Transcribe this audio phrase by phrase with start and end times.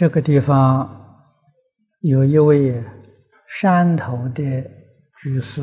[0.00, 1.28] 这个地方
[2.00, 2.82] 有一位
[3.46, 4.42] 山头的
[5.18, 5.62] 居士，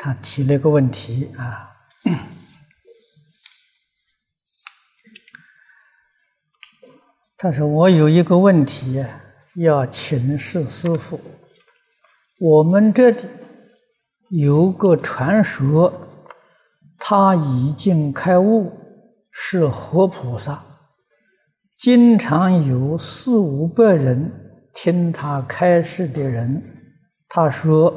[0.00, 1.70] 他提了个问题啊。
[7.36, 9.04] 他说：“我有一个问题
[9.56, 11.20] 要请示师傅。
[12.40, 13.26] 我们这里
[14.30, 15.92] 有个传说，
[16.96, 18.72] 他已经开悟，
[19.30, 20.64] 是活菩萨，
[21.78, 24.32] 经常有四五百人
[24.74, 26.60] 听他开示的人。
[27.28, 27.94] 他说，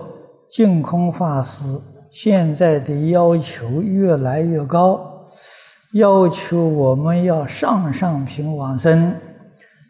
[0.47, 1.79] 净空法师
[2.11, 5.25] 现在的要求越来越高，
[5.93, 9.15] 要求我们要上上品往生。”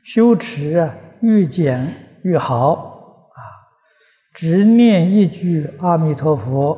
[0.06, 2.72] 修持啊，越简越好
[3.34, 3.40] 啊！
[4.34, 6.78] 只念一句阿弥陀佛，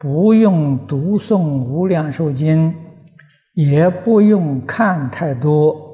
[0.00, 2.72] 不用读诵《无量寿经》，
[3.54, 5.89] 也不用看太多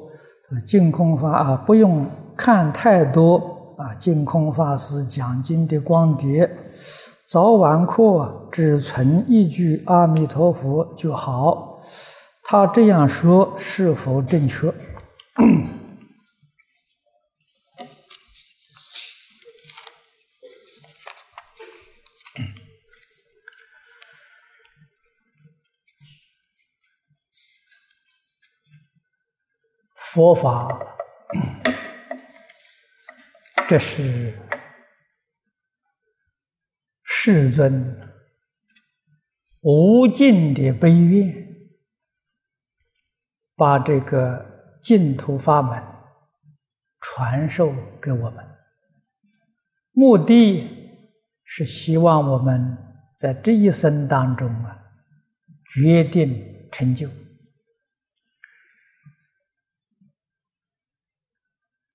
[0.65, 6.49] 净空法啊，不用看太多啊净空法师讲经的光碟，
[7.25, 11.79] 早晚课只存一句阿弥陀佛就好。
[12.43, 14.73] 他这样说是否正确？
[30.17, 30.83] 佛法，
[33.69, 34.33] 这是
[37.03, 37.95] 世尊
[39.61, 41.47] 无尽的悲愿，
[43.55, 45.79] 把这个净土法门
[46.99, 48.43] 传授给我们，
[49.91, 50.67] 目的
[51.43, 52.75] 是希望我们
[53.19, 54.79] 在这一生当中啊，
[55.75, 57.07] 决定成就。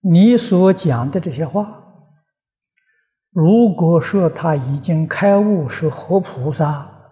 [0.05, 1.81] 你所讲的这些话，
[3.31, 7.11] 如果说他已经开悟是活菩萨，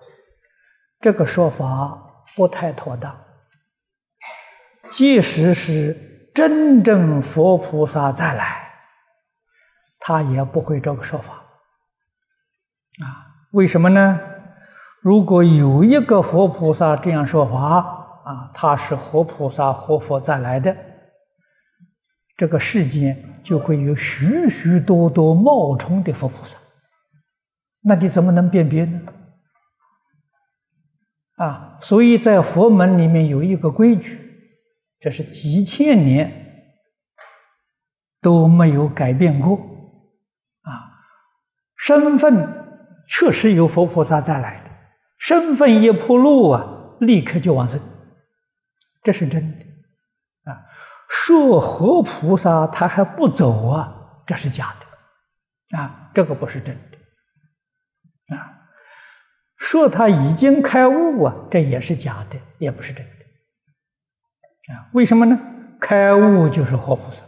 [1.01, 3.17] 这个说法不太妥当。
[4.91, 8.73] 即使是真正佛菩萨再来，
[10.01, 11.35] 他也不会这个说法。
[13.05, 13.07] 啊，
[13.53, 14.21] 为什么呢？
[15.01, 17.77] 如果有一个佛菩萨这样说法，
[18.25, 20.77] 啊，他是活菩萨、活佛再来的。
[22.41, 26.57] 这个世间就会有许许多多冒充的佛菩萨，
[27.83, 28.99] 那你怎么能辨别呢？
[31.37, 34.19] 啊，所以在佛门里面有一个规矩，
[34.99, 36.33] 这是几千年
[38.23, 39.57] 都没有改变过。
[40.63, 40.97] 啊，
[41.77, 42.49] 身份
[43.07, 44.71] 确实有佛菩萨再来的，
[45.19, 47.79] 身份一铺路啊，立刻就往生，
[49.03, 50.51] 这是真的。
[50.51, 50.65] 啊。
[51.13, 56.73] 说活菩萨他还不走啊，这是假的，啊，这个不是真
[58.29, 58.69] 的，啊，
[59.57, 63.13] 说他已经开悟啊，这也是假的，也不是真的，
[64.73, 65.37] 啊，为什么呢？
[65.81, 67.25] 开悟就是活菩萨，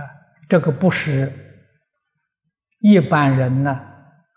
[0.00, 0.06] 啊，
[0.48, 1.32] 这个不是
[2.78, 3.80] 一般人呢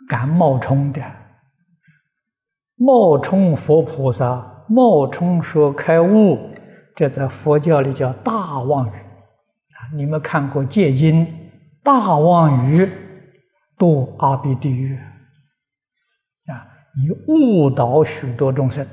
[0.10, 1.21] 敢冒充的。
[2.84, 6.40] 冒充佛菩萨，冒充说开悟，
[6.96, 9.94] 这在佛教里叫大妄语啊！
[9.94, 11.28] 你们看过戒经，
[11.84, 12.90] 大妄语
[13.78, 14.96] 堕阿鼻地狱
[16.48, 16.66] 啊！
[16.98, 18.84] 你误导许多众生，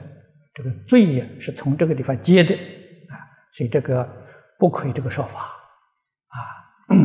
[0.53, 3.17] 这个罪呀是从这个地方接的啊！
[3.55, 4.07] 所以这个
[4.59, 5.41] 不亏这个说法
[6.29, 6.37] 啊！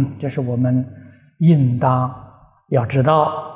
[0.19, 0.85] 这是我们
[1.39, 2.13] 应当
[2.71, 3.52] 要知道！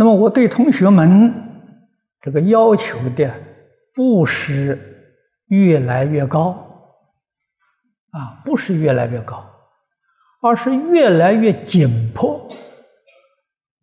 [0.00, 1.30] 那么我对同学们
[2.22, 3.30] 这个要求的
[3.94, 4.78] 不是
[5.48, 6.52] 越来越高
[8.08, 9.44] 啊，不是越来越高，
[10.40, 12.48] 而是越来越紧迫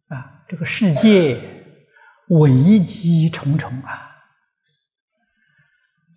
[0.08, 0.42] 啊！
[0.48, 1.40] 这个世界
[2.30, 4.10] 危机重重啊，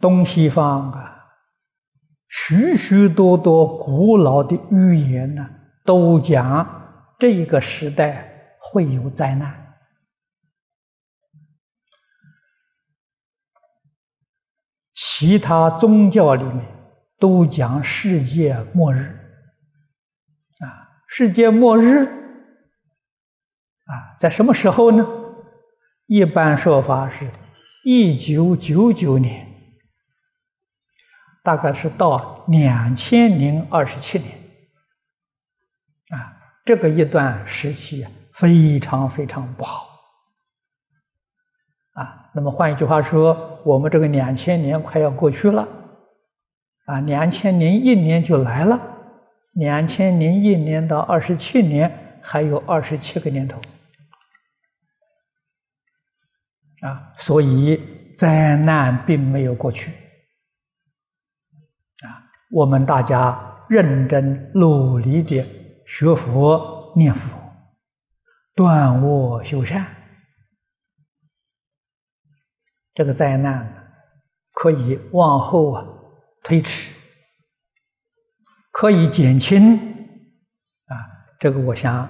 [0.01, 1.27] 东西方啊，
[2.27, 5.47] 许许多多古老的预言呢，
[5.85, 9.67] 都讲这个时代会有灾难。
[15.03, 16.63] 其他宗教里面
[17.19, 18.99] 都讲世界末日，
[20.59, 22.05] 啊，世界末日，
[23.87, 25.09] 啊，在什么时候呢？
[26.05, 27.31] 一般说法是，
[27.83, 29.47] 一九九九年，
[31.43, 34.39] 大概是到两千零二十七年，
[36.11, 36.37] 啊，
[36.67, 39.90] 这个一段时期非常非常不好，
[42.33, 45.67] 那么换一句话说，我们这个两千年快要过去了，
[46.87, 48.81] 啊，两千零一年就来了，
[49.55, 53.61] 两千零一年到二十七年还有二十七个年头，
[56.83, 59.91] 啊，所以灾难并没有过去，
[62.05, 62.23] 啊，
[62.53, 65.45] 我们大家认真努力的
[65.85, 67.37] 学佛念佛，
[68.55, 69.85] 断恶修善。
[73.01, 73.67] 这个灾难
[74.53, 75.83] 可以往后啊
[76.43, 76.93] 推迟，
[78.71, 79.75] 可以减轻
[80.85, 80.93] 啊，
[81.39, 82.07] 这个我想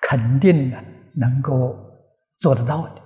[0.00, 0.80] 肯定的
[1.16, 1.76] 能够
[2.38, 3.02] 做得到的。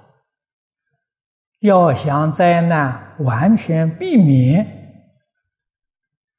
[1.60, 5.16] 要想灾难完全避免，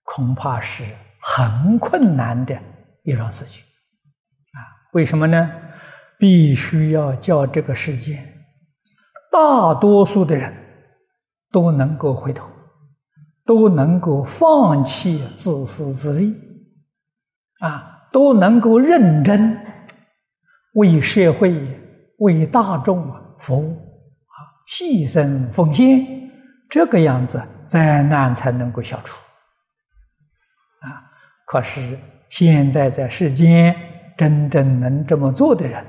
[0.03, 0.83] 恐怕是
[1.19, 2.62] 很困难的
[3.01, 3.63] 一桩事情
[4.53, 4.62] 啊。
[4.94, 5.51] 为什么呢？
[6.19, 8.35] 必须要叫这个世界。
[9.36, 10.54] 大多数的人
[11.52, 12.50] 都能够回头，
[13.44, 16.34] 都能够放弃自私自利，
[17.60, 19.60] 啊，都能够认真
[20.76, 21.54] 为社会、
[22.20, 24.40] 为大众服务，啊，
[24.70, 26.08] 牺牲奉献，
[26.70, 29.18] 这个样子灾难才能够消除。
[30.80, 31.12] 啊，
[31.46, 32.00] 可是
[32.30, 33.76] 现在在世间
[34.18, 35.86] 真正能这么做的人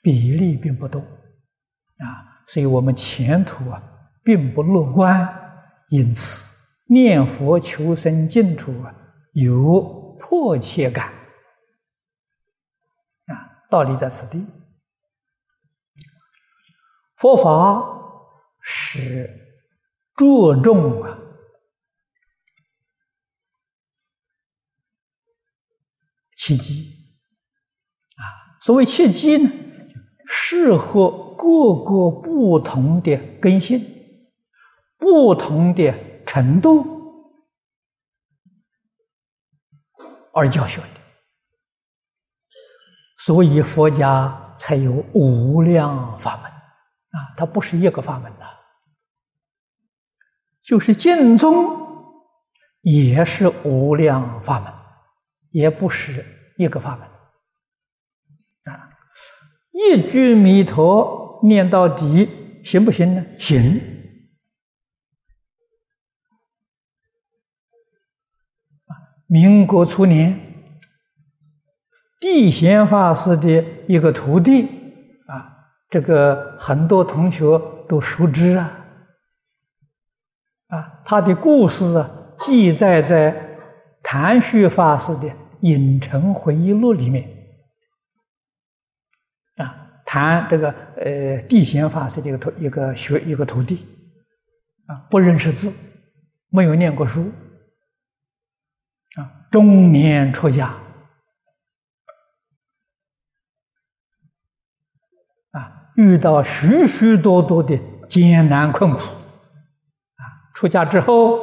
[0.00, 2.29] 比例并不多，啊。
[2.52, 3.80] 所以我们前途啊，
[4.24, 6.52] 并不乐观，因此
[6.88, 8.92] 念佛求生净土啊，
[9.34, 11.12] 有迫切感
[13.26, 14.44] 啊，道理在此地。
[17.14, 17.84] 佛法
[18.60, 19.30] 是
[20.16, 21.18] 着重啊
[26.36, 27.14] 契机
[28.16, 29.48] 啊，所谓契机呢，
[30.30, 31.26] 适合。
[31.40, 33.82] 各个不同的根性，
[34.98, 35.90] 不同的
[36.26, 36.84] 程度
[40.34, 41.00] 而教学的，
[43.16, 47.32] 所以佛家才有无量法门啊！
[47.38, 48.46] 它不是一个法门的，
[50.60, 52.14] 就是净宗
[52.82, 54.70] 也是无量法门，
[55.52, 56.22] 也不是
[56.58, 57.09] 一个法门！
[59.88, 61.18] 一句弥陀。
[61.42, 62.28] 念到底
[62.62, 63.24] 行不行呢？
[63.38, 63.80] 行。
[69.26, 70.38] 民国初年，
[72.20, 74.64] 地贤法师的一个徒弟
[75.26, 78.86] 啊，这个很多同学都熟知啊，
[80.66, 83.56] 啊，他的故事啊，记载在
[84.02, 85.28] 谭旭法师的
[85.60, 87.39] 《影城回忆录》里面。
[90.12, 93.86] 谈这个呃，地贤法师的一个徒一个学一个徒弟，
[94.86, 95.72] 啊，不认识字，
[96.48, 97.30] 没有念过书，
[99.14, 100.76] 啊，中年出家，
[105.52, 111.38] 啊，遇到许许多多的艰难困苦，啊，出家之后，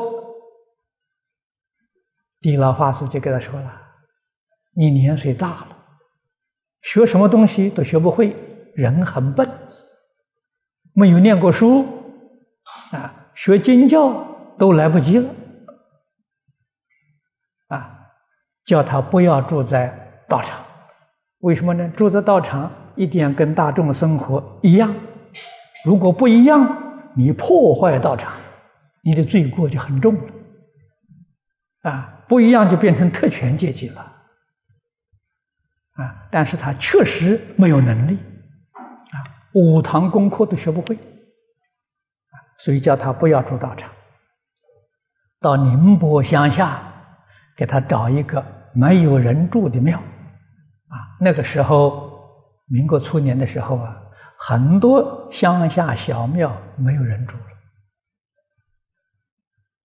[2.42, 3.82] 地老法师就跟他说了
[4.76, 5.78] ：“你年岁大了，
[6.82, 8.36] 学什么东西都学不会。”
[8.78, 9.50] 人很笨，
[10.94, 11.84] 没有念过书，
[12.92, 15.34] 啊，学经教都来不及了，
[17.70, 17.90] 啊，
[18.64, 20.64] 叫他不要住在道场，
[21.40, 21.90] 为什么呢？
[21.90, 24.94] 住在道场一定要跟大众生活一样，
[25.84, 28.32] 如果不一样，你破坏道场，
[29.02, 30.32] 你的罪过就很重了，
[31.90, 34.02] 啊，不一样就变成特权阶级了，
[35.94, 38.20] 啊，但是他确实没有能力。
[39.60, 40.96] 五堂功课都学不会，
[42.60, 43.92] 所以叫他不要住道场，
[45.40, 46.80] 到宁波乡下
[47.56, 48.46] 给他找一个
[48.76, 52.22] 没有人住的庙，啊，那个时候
[52.68, 54.00] 民国初年的时候啊，
[54.38, 57.36] 很多乡下小庙没有人住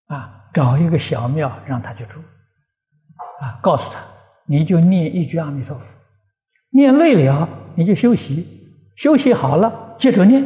[0.09, 2.21] 了，啊，找一个小庙让他去住，
[3.41, 4.05] 啊，告诉他
[4.45, 5.97] 你就念一句阿弥陀佛，
[6.73, 8.61] 念累了你就休息。
[8.95, 10.45] 休息好了，接着念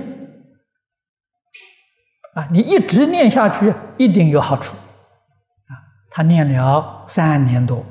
[2.35, 2.49] 啊！
[2.51, 5.73] 你一直念下去，一定有好处啊！
[6.11, 7.85] 他念了三年多，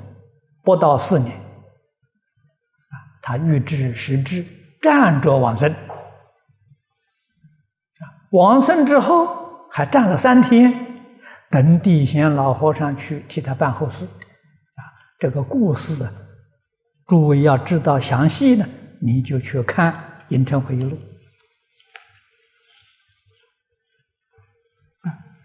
[0.63, 4.45] 不到四年啊，他欲知时至，
[4.81, 5.75] 站着往生啊！
[8.31, 10.73] 往生之后还站了三天，
[11.49, 14.81] 等地贤老和尚去替他办后事啊！
[15.19, 16.07] 这个故事，
[17.07, 18.65] 诸位要知道详细呢，
[19.01, 19.93] 你就去看。
[20.29, 20.97] 《隐城回忆录》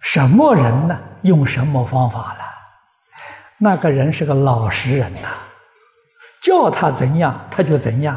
[0.00, 0.98] 什么人呢？
[1.22, 2.40] 用什么方法了？
[3.58, 5.28] 那个人是个老实人呐，
[6.42, 8.16] 叫他怎样他就怎样，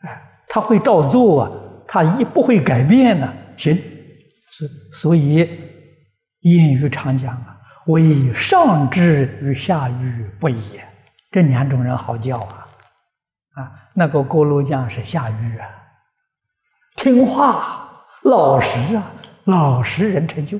[0.00, 1.50] 哎，他会照做啊，
[1.86, 3.32] 他一不会改变呢。
[3.56, 3.76] 行，
[4.50, 5.44] 是所以
[6.42, 10.80] 谚语常讲啊，为上智与下愚不一，
[11.30, 12.61] 这两种人好教啊。
[13.54, 15.68] 啊，那个锅炉匠是下愚啊，
[16.96, 19.12] 听话老实啊，
[19.44, 20.58] 老实人成就。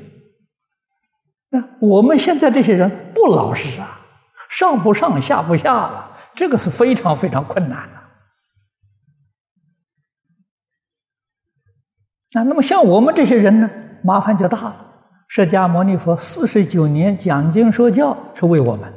[1.48, 4.00] 那我们现在这些人不老实啊，
[4.48, 8.02] 上不上下不下了，这个是非常非常困难的。
[12.34, 13.70] 那那么像我们这些人呢，
[14.02, 14.86] 麻烦就大了。
[15.28, 18.92] 释迦牟尼佛四十九年讲经说教，是为我们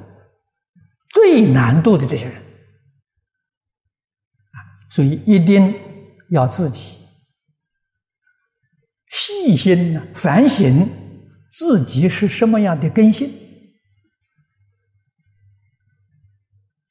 [1.12, 2.45] 最难度的这些人。
[4.96, 5.76] 所以一定
[6.30, 7.02] 要自己
[9.10, 10.90] 细心呢反省
[11.50, 13.30] 自己是什么样的根性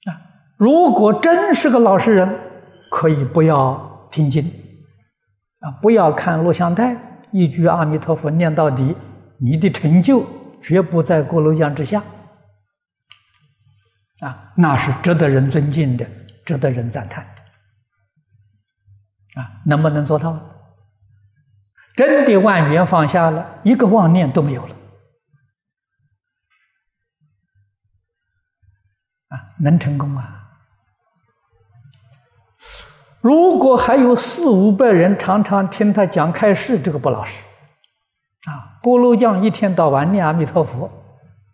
[0.05, 0.21] 啊！
[0.59, 2.29] 如果真是个老实人，
[2.91, 4.53] 可以不要听经
[5.61, 6.95] 啊，不要看录像带，
[7.33, 8.95] 一句阿弥陀佛念到底，
[9.41, 10.27] 你的成就
[10.61, 12.05] 绝不在锅炉匠之下
[14.21, 16.07] 啊，那是值得人尊敬的，
[16.45, 17.34] 值得人赞叹。
[19.35, 20.39] 啊，能不能做到？
[21.97, 24.75] 真的万缘放下了，一个妄念都没有了。
[29.29, 30.41] 啊，能成功啊！
[33.21, 37.45] 如果还有四五百人常常听他讲开示，这个不老实。
[38.47, 40.91] 啊，波罗匠一天到晚念阿弥陀佛，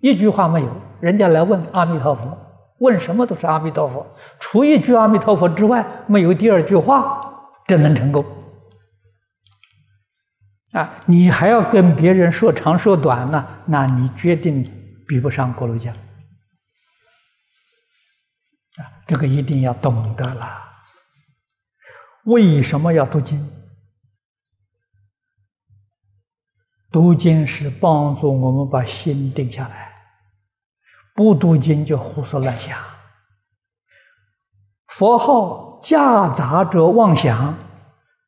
[0.00, 0.68] 一句话没有。
[1.00, 2.36] 人家来问阿弥陀佛，
[2.78, 4.06] 问什么都是阿弥陀佛，
[4.38, 7.26] 除一句阿弥陀佛之外，没有第二句话。
[7.70, 8.26] 这能成功
[10.72, 11.04] 啊！
[11.06, 13.62] 你还要跟别人说长说短呢？
[13.68, 14.64] 那你决定
[15.06, 15.94] 比不上锅炉匠
[18.74, 18.82] 啊！
[19.06, 20.58] 这个一定要懂得了。
[22.24, 23.48] 为什么要读经？
[26.90, 29.92] 读经是帮助我们把心定下来，
[31.14, 32.76] 不读经就胡思乱想。
[34.88, 37.56] 佛号夹杂着妄想，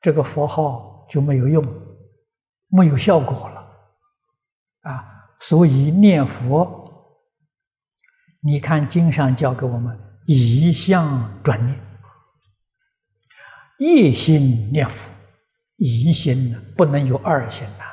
[0.01, 1.65] 这个佛号就没有用，
[2.69, 3.61] 没有效果了，
[4.91, 5.05] 啊！
[5.39, 7.15] 所以念佛，
[8.41, 11.79] 你看经上教给我们一向转念，
[13.79, 15.11] 一心念佛，
[15.77, 17.85] 一心呢不能有二心呐，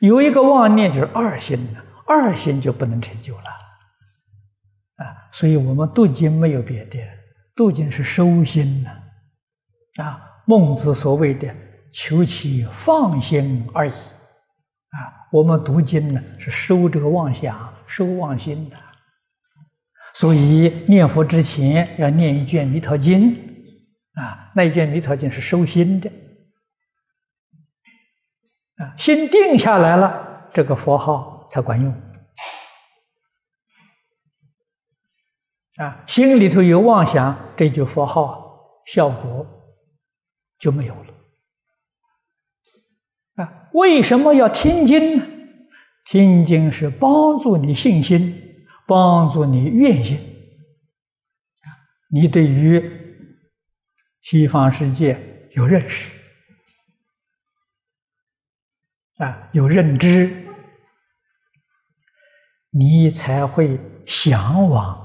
[0.00, 3.50] 有一个妄念就是二心呐，二心就不能成就了，
[4.96, 5.28] 啊！
[5.32, 6.98] 所以我们读经没有别的。
[7.56, 8.90] 究竟是收心呢？
[10.02, 11.54] 啊，孟子所谓的
[11.92, 18.76] “求其放心而已”，啊，我们读经呢是收这个妄想、收妄心的。
[20.14, 23.34] 所以念佛之前要念一卷《弥陀经》，
[24.14, 26.10] 啊，那一卷《弥陀经》是收心的，
[28.76, 32.09] 啊，心定下来了，这个佛号才管用。
[35.80, 39.46] 啊，心里头有妄想，这句佛号效果
[40.58, 41.14] 就没有了。
[43.36, 45.26] 啊，为什么要听经呢？
[46.04, 50.18] 听经是帮助你信心，帮助你愿心。
[52.10, 52.82] 你对于
[54.20, 56.12] 西方世界有认识，
[59.16, 60.46] 啊，有认知，
[62.70, 64.99] 你才会向往。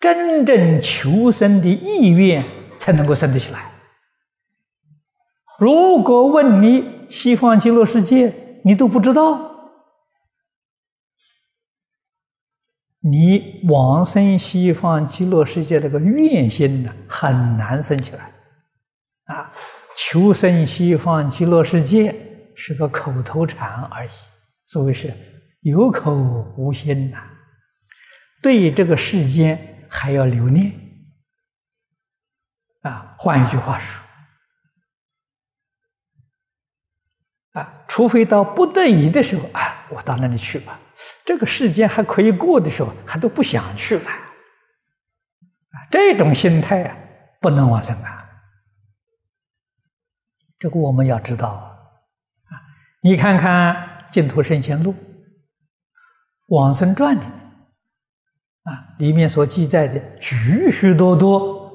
[0.00, 2.42] 真正求生的意愿
[2.78, 3.70] 才能够生得起来。
[5.58, 9.50] 如果问你西方极乐世界，你都不知道，
[13.00, 18.32] 你往生西方极乐世界这个愿心呢，很难生起来。
[19.24, 19.52] 啊，
[19.94, 22.14] 求生西方极乐世界
[22.56, 24.10] 是个口头禅而已，
[24.64, 25.12] 所谓是
[25.60, 26.14] 有口
[26.56, 27.18] 无心呐。
[28.40, 29.69] 对这个世间。
[29.90, 30.72] 还要留念
[32.82, 33.16] 啊！
[33.18, 34.02] 换一句话说
[37.52, 40.78] 啊，除非到不得已的时候啊，我到那里去吧。
[41.24, 44.16] 这个世间还可以过的时候，还都不想去了啊。
[45.90, 46.96] 这种心态啊，
[47.40, 48.30] 不能往生啊。
[50.58, 51.76] 这个我们要知道啊。
[53.02, 53.74] 你看看
[54.12, 54.92] 《净土圣贤录》
[56.46, 57.39] 《往生传》里。
[58.64, 61.70] 啊，里面所记载的许许多多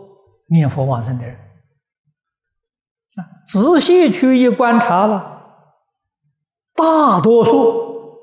[0.49, 1.35] 念佛往生的人，
[3.15, 5.41] 啊，仔细去一观察了，
[6.75, 8.19] 大多数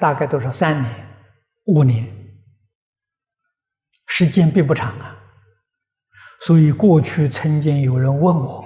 [0.00, 1.08] 大概都是三年、
[1.66, 2.04] 五年，
[4.06, 5.16] 时间并不长啊。
[6.40, 8.64] 所以过去曾经有人问我，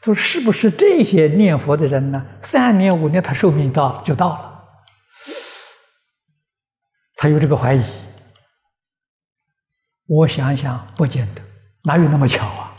[0.00, 2.24] 说是不是这些念佛的人呢？
[2.40, 4.48] 三年、五年，他寿命到就到了。
[7.16, 7.82] 他有这个怀疑，
[10.14, 11.40] 我想想不见得，
[11.84, 12.76] 哪有那么巧啊？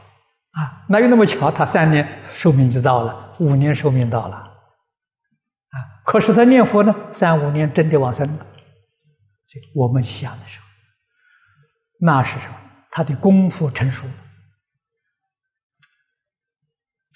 [0.52, 1.50] 啊，哪有那么巧？
[1.50, 5.76] 他三年寿命就到了，五年寿命到了，啊，
[6.06, 8.46] 可是他念佛呢，三五年真的往生了。
[9.48, 10.68] 这我们想的时候，
[12.02, 12.56] 那是什么？
[12.92, 14.06] 他的功夫成熟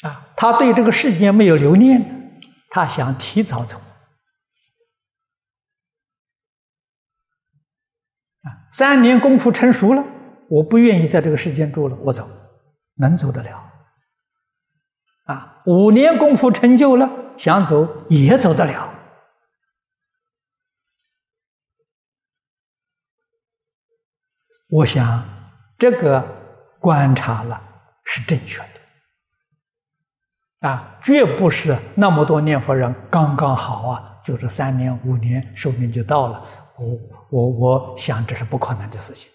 [0.03, 3.79] 了，啊，他对这个世间没有留念，他想提早走。
[8.71, 10.03] 三年功夫成熟了，
[10.50, 12.27] 我不愿意在这个世间住了，我走，
[12.95, 13.63] 能走得了。
[15.25, 18.93] 啊，五年功夫成就了，想走也走得了。
[24.69, 25.24] 我想
[25.77, 26.21] 这个
[26.79, 27.62] 观察了
[28.03, 28.67] 是正确的，
[30.69, 36.45] 啊，绝不是那么多念佛人刚刚好啊，就是三年五年寿命就到了。
[36.77, 39.29] 我我我想这是不可能的事情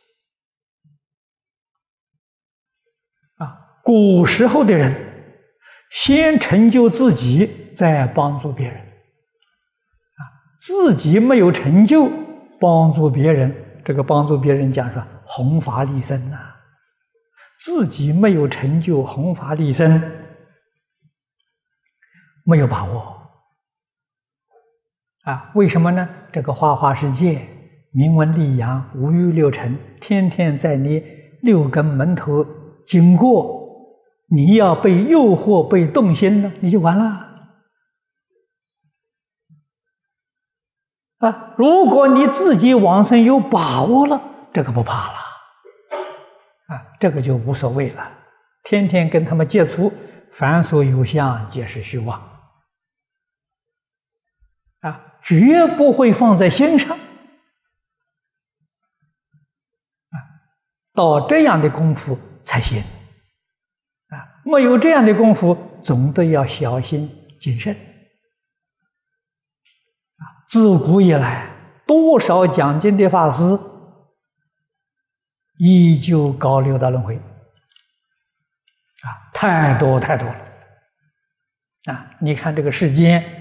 [3.36, 3.80] 啊！
[3.84, 4.94] 古时候的人
[5.90, 10.20] 先成就自己，再帮助别人啊！
[10.58, 12.08] 自己没有成就，
[12.58, 16.54] 帮助别人，这个帮助别人讲说弘法利生呐，
[17.58, 20.00] 自己没有成就弘法利生，
[22.44, 23.20] 没有把握。
[25.24, 26.08] 啊，为什么呢？
[26.32, 27.46] 这个花花世界，
[27.92, 31.04] 名闻利养，五欲六尘，天天在你
[31.42, 32.44] 六根门头
[32.86, 37.28] 经过，你要被诱惑、被动心了，你就完了。
[41.18, 44.20] 啊，如果你自己往生有把握了，
[44.52, 45.18] 这个不怕了，
[46.68, 48.10] 啊，这个就无所谓了。
[48.64, 49.92] 天天跟他们接触，
[50.30, 52.18] 凡所有相，皆是虚妄。
[54.80, 55.08] 啊。
[55.22, 56.98] 绝不会放在心上，
[61.02, 62.80] 到这样的功夫才行，
[64.08, 67.10] 啊，没有这样的功夫，总得要小心
[67.40, 71.50] 谨慎，啊，自古以来，
[71.86, 73.58] 多少讲经的法师，
[75.58, 80.36] 依旧搞六道轮回，啊，太多太多了，
[81.86, 83.40] 啊，你看这个世间。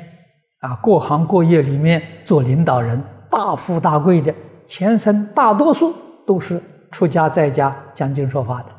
[0.62, 4.32] 啊，各行各业里面做领导人、大富大贵的，
[4.68, 8.70] 前生大多数都是出家在家讲经说法的，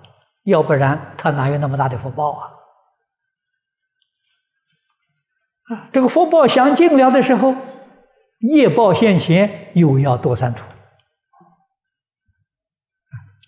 [0.45, 2.51] 要不然他哪有那么大的福报啊？
[5.71, 7.55] 啊，这个福报享尽了的时候，
[8.41, 10.65] 业报现前，又要堕三途。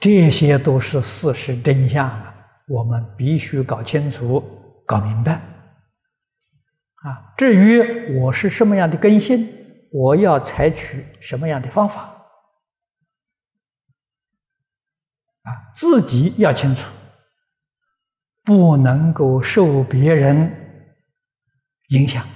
[0.00, 2.34] 这些都是事实真相啊，
[2.68, 4.42] 我们必须搞清楚、
[4.86, 5.32] 搞明白。
[5.32, 9.48] 啊，至于我是什么样的根性，
[9.92, 12.13] 我要采取什么样的方法，
[15.44, 16.90] 啊，自己要清楚，
[18.42, 20.84] 不能够受别人
[21.88, 22.26] 影响，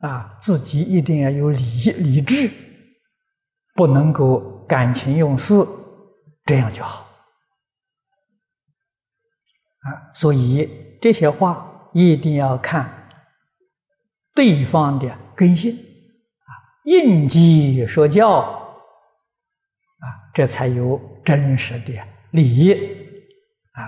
[0.00, 2.50] 啊，自己一定要有理理智，
[3.74, 5.54] 不能够感情用事，
[6.44, 7.08] 这样就好，
[9.80, 12.92] 啊，所以这些话一定要看。
[14.34, 16.50] 对方的根性啊，
[16.84, 22.72] 应机说教啊，这才有真实的利益
[23.72, 23.82] 啊。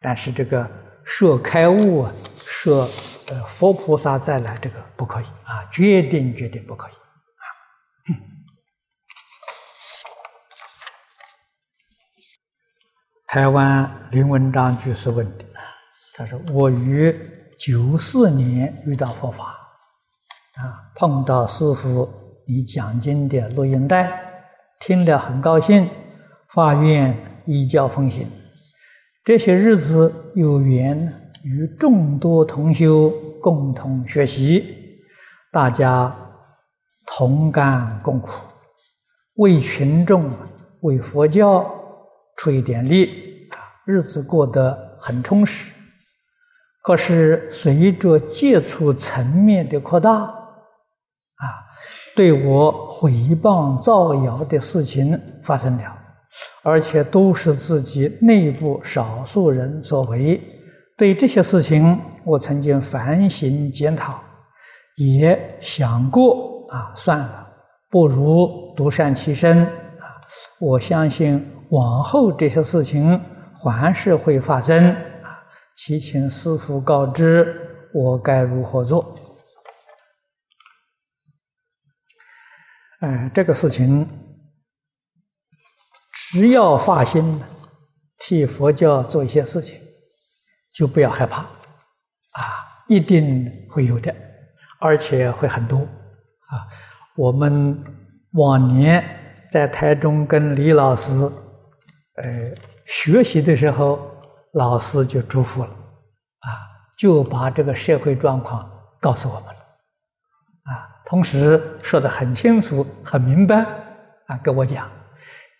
[0.00, 0.70] 但是这个
[1.04, 2.88] 设开悟啊，设
[3.28, 7.46] 呃佛菩萨再来，这个不可以啊，决定决定不可以啊。
[13.26, 15.44] 台湾林文章居士问的，
[16.14, 17.12] 他说：“我于
[17.58, 19.58] 九四年遇到佛法。”
[20.60, 22.12] 啊，碰到师傅
[22.46, 24.12] 你讲经的录音带，
[24.78, 25.88] 听了很高兴，
[26.54, 28.28] 发愿依教奉行。
[29.24, 33.10] 这些日子有缘与众多同修
[33.40, 35.00] 共同学习，
[35.50, 36.14] 大家
[37.06, 38.32] 同甘共苦，
[39.34, 40.30] 为群众、
[40.80, 41.64] 为佛教
[42.36, 45.72] 出一点力，啊，日子过得很充实。
[46.82, 51.46] 可是随着接触层面的扩大，啊，
[52.16, 56.01] 对我诽谤造谣的事情发生了，
[56.62, 60.40] 而且都是自己内部少数人所为。
[60.96, 64.22] 对这些事情，我曾经反省检讨，
[64.96, 67.46] 也想过啊，算了，
[67.90, 70.20] 不如独善其身啊。
[70.60, 73.20] 我相信往后这些事情
[73.54, 74.90] 还是会发生
[75.22, 75.42] 啊。
[75.74, 77.56] 祈请师父告知
[77.92, 79.18] 我该如何做。
[83.00, 84.06] 哎，这个事情，
[86.32, 87.42] 只要发心
[88.18, 89.78] 替佛教做一些事情，
[90.72, 91.46] 就不要害怕，啊，
[92.88, 94.14] 一定会有的，
[94.80, 96.64] 而且会很多，啊，
[97.16, 97.84] 我们
[98.32, 99.04] 往年
[99.50, 101.12] 在台中跟李老师，
[102.14, 102.54] 呃，
[102.86, 104.00] 学习的时候，
[104.54, 106.48] 老师就嘱咐了，啊，
[106.96, 108.66] 就把这个社会状况
[109.02, 109.60] 告诉我们了。
[110.64, 113.56] 啊同时说的很清楚、很明白，
[114.28, 114.90] 啊，跟我讲，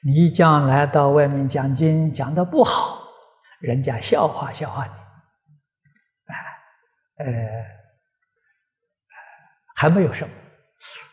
[0.04, 3.04] 你将来到外面讲经讲的不好，
[3.60, 4.92] 人家笑话笑话你，
[7.24, 7.64] 哎，呃，
[9.76, 10.34] 还没有什么。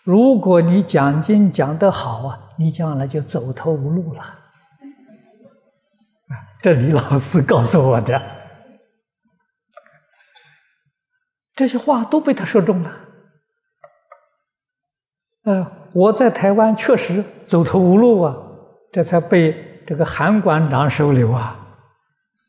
[0.03, 4.21] 如果你讲经讲得好啊，你将来就走投无路了。
[4.21, 4.33] 啊，
[6.63, 8.19] 这李老师告诉我的，
[11.53, 12.91] 这些话都被他说中了。
[15.43, 18.35] 嗯，我在台湾确实走投无路啊，
[18.91, 21.59] 这才被这个韩馆长收留啊，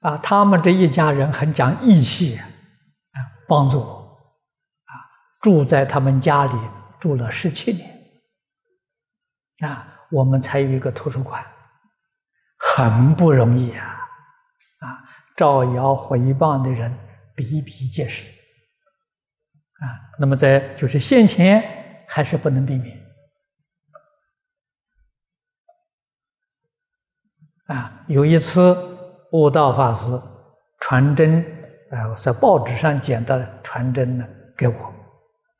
[0.02, 2.46] 啊，他们这一家人很讲义气啊，
[3.48, 4.18] 帮助我，
[4.84, 4.92] 啊，
[5.40, 6.54] 住在他们家里
[6.98, 7.90] 住了十七年，
[9.60, 11.44] 啊，我们才有一个图书馆，
[12.58, 13.84] 很不容易啊，
[14.80, 15.04] 啊，
[15.36, 16.94] 造谣诽谤的人
[17.34, 19.84] 比比皆是，啊，
[20.18, 21.76] 那么在就是现前。
[22.12, 22.99] 还是不能避免。
[27.70, 28.02] 啊！
[28.08, 28.76] 有一次，
[29.30, 30.20] 悟道法师
[30.80, 31.40] 传真
[31.90, 34.74] 啊，在报纸上捡到传真呢，给我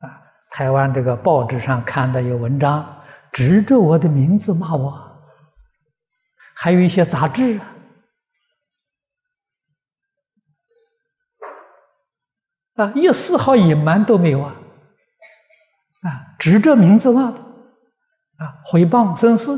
[0.01, 0.21] 啊。
[0.51, 4.93] 台湾这个报纸上看到有文章，指着我的名字骂我，
[6.57, 7.61] 还有一些杂志
[12.75, 14.57] 啊，啊，一丝毫隐瞒都没有啊。
[16.03, 19.57] 啊，指着名字骂的，啊，诽谤生事，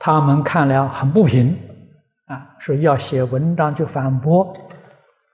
[0.00, 1.56] 他们看了很不平，
[2.26, 4.56] 啊，说要写文章去反驳，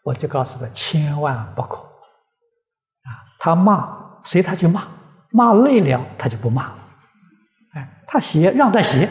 [0.02, 4.87] 我就告诉他千万不可，啊，他骂随他去骂，
[5.31, 6.72] 骂累了他就不骂，
[7.72, 9.09] 哎，他写让他写，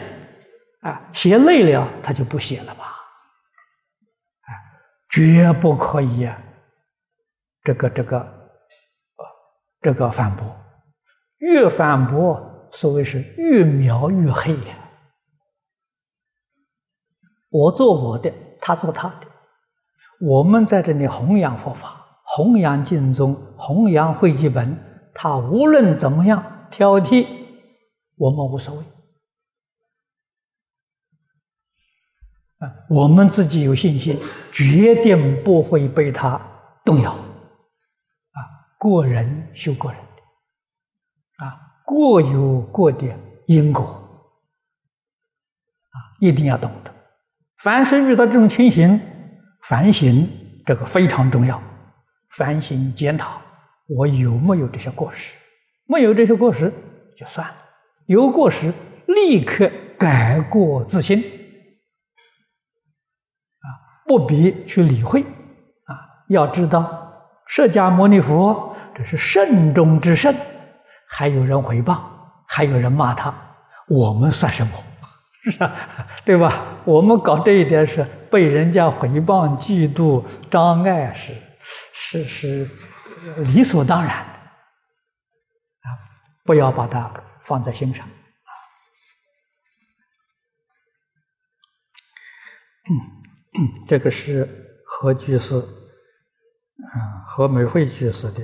[0.82, 2.94] 啊，写累了他就不写了吧，
[4.42, 4.54] 哎，
[5.08, 6.38] 绝不可以啊，
[7.64, 8.36] 这个这个。
[9.82, 10.44] 这个反驳，
[11.38, 14.76] 越反驳，所谓是越描越黑呀。
[17.48, 19.26] 我做我的，他做他的，
[20.20, 24.76] 我们在这里弘扬佛法，弘扬经宗，弘扬会记本，
[25.14, 27.26] 他无论怎么样挑剔，
[28.16, 28.82] 我们无所谓。
[32.58, 34.18] 啊，我们自己有信心，
[34.50, 36.40] 决定不会被他
[36.84, 37.12] 动摇。
[37.12, 37.22] 啊
[38.78, 40.06] 过人修过人的，
[41.44, 41.54] 啊，
[41.84, 43.06] 过有过的
[43.46, 46.92] 因果，啊，一定要懂得。
[47.66, 49.00] 凡是遇到这种情形，
[49.62, 50.30] 反省
[50.64, 51.60] 这个非常重要。
[52.36, 53.40] 反省检讨，
[53.88, 55.34] 我有没有这些过失？
[55.88, 56.72] 没有这些过失
[57.16, 57.54] 就算了；
[58.06, 58.72] 有过失，
[59.08, 63.66] 立刻改过自新，啊，
[64.06, 65.22] 不必去理会。
[65.22, 65.98] 啊，
[66.28, 67.10] 要知道。
[67.48, 70.32] 释迦牟尼佛，这是圣中之圣，
[71.08, 73.34] 还有人回报，还有人骂他，
[73.88, 74.72] 我们算什么？
[75.50, 76.08] 是吧？
[76.24, 76.82] 对吧？
[76.84, 81.34] 我们搞这一点是被人家回谤、嫉妒、障碍，是
[81.92, 82.68] 是是
[83.44, 84.32] 理所当然的
[85.88, 85.88] 啊！
[86.44, 88.06] 不要把它放在心上
[92.88, 92.92] 嗯，
[93.88, 94.48] 这个是
[94.84, 95.56] 何居士。
[95.56, 98.42] 啊，何美惠居士的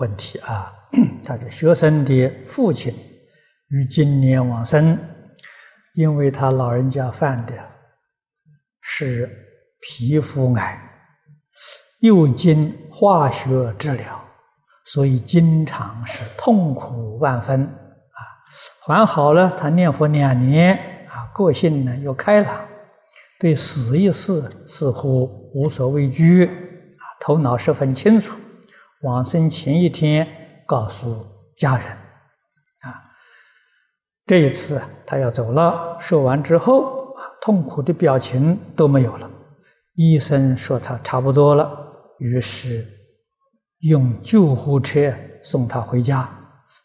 [0.00, 0.74] 问题啊，
[1.24, 2.92] 他的学生的父亲
[3.68, 4.98] 于今年往生，
[5.96, 7.54] 因为他老人家犯的
[8.82, 9.26] 是
[9.80, 10.78] 皮肤癌，
[12.00, 14.22] 又经化学治疗，
[14.84, 18.20] 所以经常是痛苦万分啊。
[18.86, 20.74] 还好了，他念佛两年
[21.08, 22.68] 啊，个性呢又开朗，
[23.40, 26.50] 对死一事似乎无所畏惧。
[27.18, 28.36] 头脑十分清楚，
[29.00, 30.28] 往生前一天
[30.66, 31.86] 告诉家人，
[34.26, 39.30] 这一次他要走了，说完之后，痛苦的表情都没有了。
[39.94, 41.70] 医生说他差不多了，
[42.18, 42.84] 于是
[43.82, 46.28] 用救护车送他回家，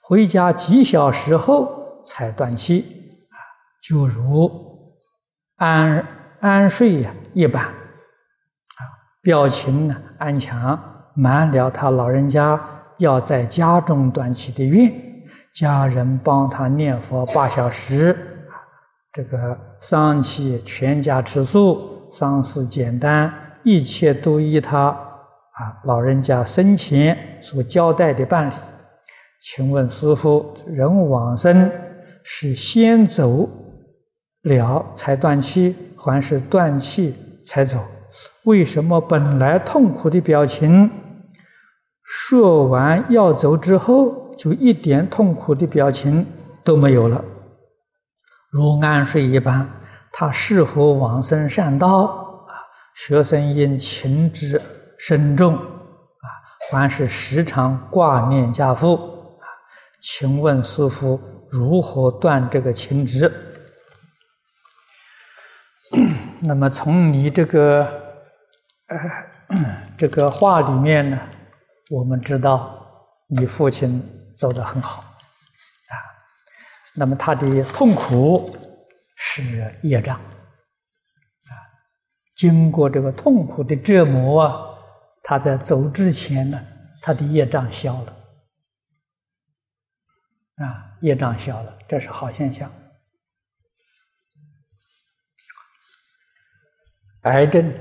[0.04, 2.82] 回家几小时后才断气，
[3.32, 3.36] 啊，
[3.82, 4.50] 就如
[5.56, 6.08] 安
[6.42, 8.82] 安睡呀一般，啊，
[9.24, 10.80] 表情呢安详，
[11.16, 12.64] 满了他老人家
[13.00, 15.11] 要在家中断气的愿，
[15.54, 18.16] 家人帮他念佛八小时，
[19.12, 23.34] 这个丧期全家吃素，丧事简单，
[23.64, 24.88] 一切都依他。
[24.88, 28.54] 啊，老人家生前所交代的办理，
[29.42, 31.70] 请问师傅，人往生
[32.24, 33.48] 是先走
[34.44, 37.80] 了才断气，还是断气才走？
[38.46, 40.90] 为什么本来痛苦的表情，
[42.04, 46.26] 说完要走之后，就一点痛苦的表情
[46.64, 47.24] 都没有了，
[48.50, 49.70] 如安睡一般？
[50.12, 51.88] 他是否往生善道？
[52.48, 52.52] 啊，
[52.96, 54.60] 学生因情之。
[54.98, 56.26] 深重啊，
[56.72, 58.96] 还是时常挂念家父
[59.40, 59.46] 啊？
[60.00, 61.20] 请问师傅
[61.52, 63.32] 如何断这个情执？
[66.42, 67.84] 那么从你这个
[68.88, 68.98] 呃
[69.98, 71.20] 这个话里面呢，
[71.92, 72.76] 我们知道
[73.28, 74.04] 你父亲
[74.42, 75.94] 走得很好啊。
[76.96, 78.58] 那么他的痛苦
[79.16, 81.54] 是业障啊，
[82.34, 84.68] 经过这个痛苦的折磨啊。
[85.24, 86.60] 他在走之前呢，
[87.00, 88.18] 他的业障消了，
[90.56, 92.74] 啊，业障消了，这是好现象。
[97.22, 97.72] 癌症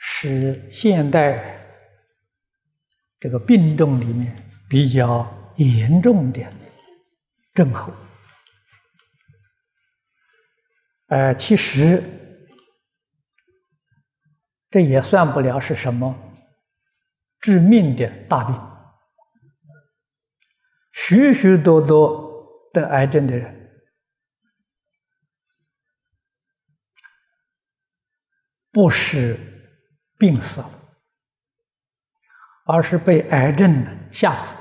[0.00, 1.64] 是现代
[3.20, 6.40] 这个病症里面比较严重的
[7.52, 7.92] 症候，
[11.08, 12.02] 呃，其实。
[14.72, 16.16] 这也算不了是什么
[17.40, 18.54] 致命的大病。
[20.92, 23.84] 许许多多得癌症的人，
[28.70, 29.36] 不是
[30.16, 30.70] 病死了，
[32.66, 34.60] 而是被癌症吓死的。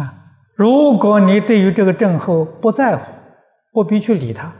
[0.00, 3.12] 啊，如果你对于这个症候不在乎，
[3.72, 4.52] 不必去理他。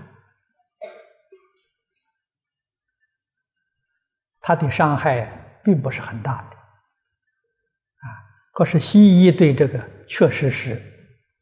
[4.41, 8.07] 它的伤害并不是很大的，啊，
[8.53, 10.79] 可是西医对这个确实是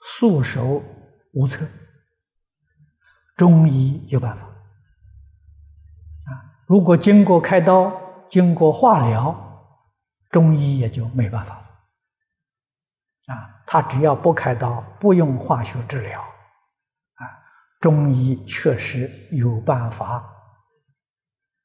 [0.01, 0.81] 束手
[1.33, 1.67] 无策，
[3.37, 6.31] 中医有办法，啊，
[6.67, 7.93] 如果经过开刀、
[8.29, 9.37] 经过化疗，
[10.31, 11.62] 中医也就没办法，
[13.27, 17.23] 啊，他只要不开刀、不用化学治疗，啊，
[17.81, 20.25] 中医确实有办法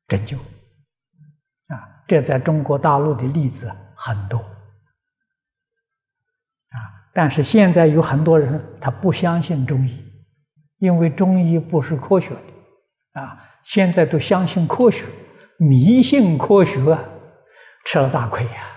[0.08, 0.38] 拯救。
[0.38, 1.74] 啊，
[2.08, 4.46] 这在中国大陆的例子很多，啊，
[7.13, 10.06] 但是现在有很多人他不相信中医，
[10.78, 15.08] 因为中医不是科学的，啊，现在都相信科学，
[15.58, 16.98] 迷信科学，
[17.84, 18.77] 吃了大亏呀，啊，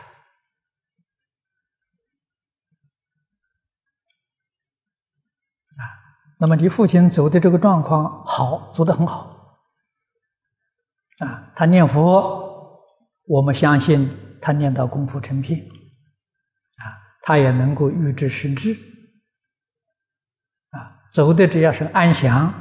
[6.41, 9.59] 那么你父亲走的这个状况好，走得很好，
[11.19, 12.49] 啊，他念佛。
[13.27, 14.11] 我们相信
[14.43, 16.83] 他念到功夫成片，啊，
[17.23, 18.73] 他也能够预知实质，
[20.71, 22.53] 啊，走的只要是安详，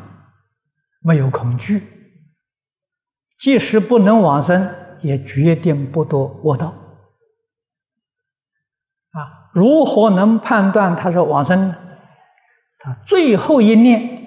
[1.00, 1.82] 没有恐惧，
[3.40, 6.68] 即使不能往生，也决定不堕恶道。
[9.12, 11.89] 啊，如何能判断他是往生呢？
[12.80, 14.26] 他最后一念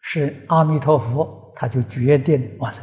[0.00, 2.82] 是阿弥陀佛，他就决定往生。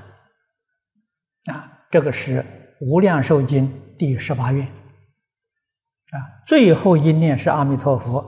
[1.52, 2.46] 啊，这个是。
[2.82, 8.22] 无量寿经第十八愿，啊，最后一念是阿弥陀佛，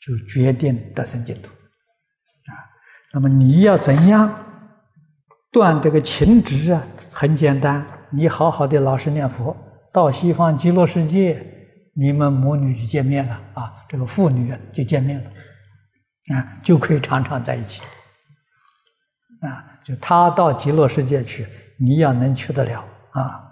[0.00, 2.52] 就决定得生净土，啊，
[3.14, 4.44] 那么你要怎样
[5.52, 6.84] 断这个情执啊？
[7.12, 9.56] 很简单，你好好的老实念佛，
[9.92, 11.40] 到西方极乐世界，
[11.94, 15.30] 你们母女就见面了啊，这个父女就见面了，
[16.30, 17.82] 啊，就可以常常在一起，
[19.40, 21.46] 啊，就他到极乐世界去，
[21.78, 23.48] 你要能去得了啊。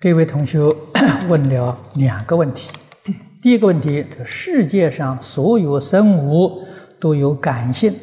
[0.00, 0.58] 这位同学
[1.28, 2.72] 问了两个问题。
[3.42, 6.66] 第一个问题：这世界上所有生物
[6.98, 7.98] 都有感性，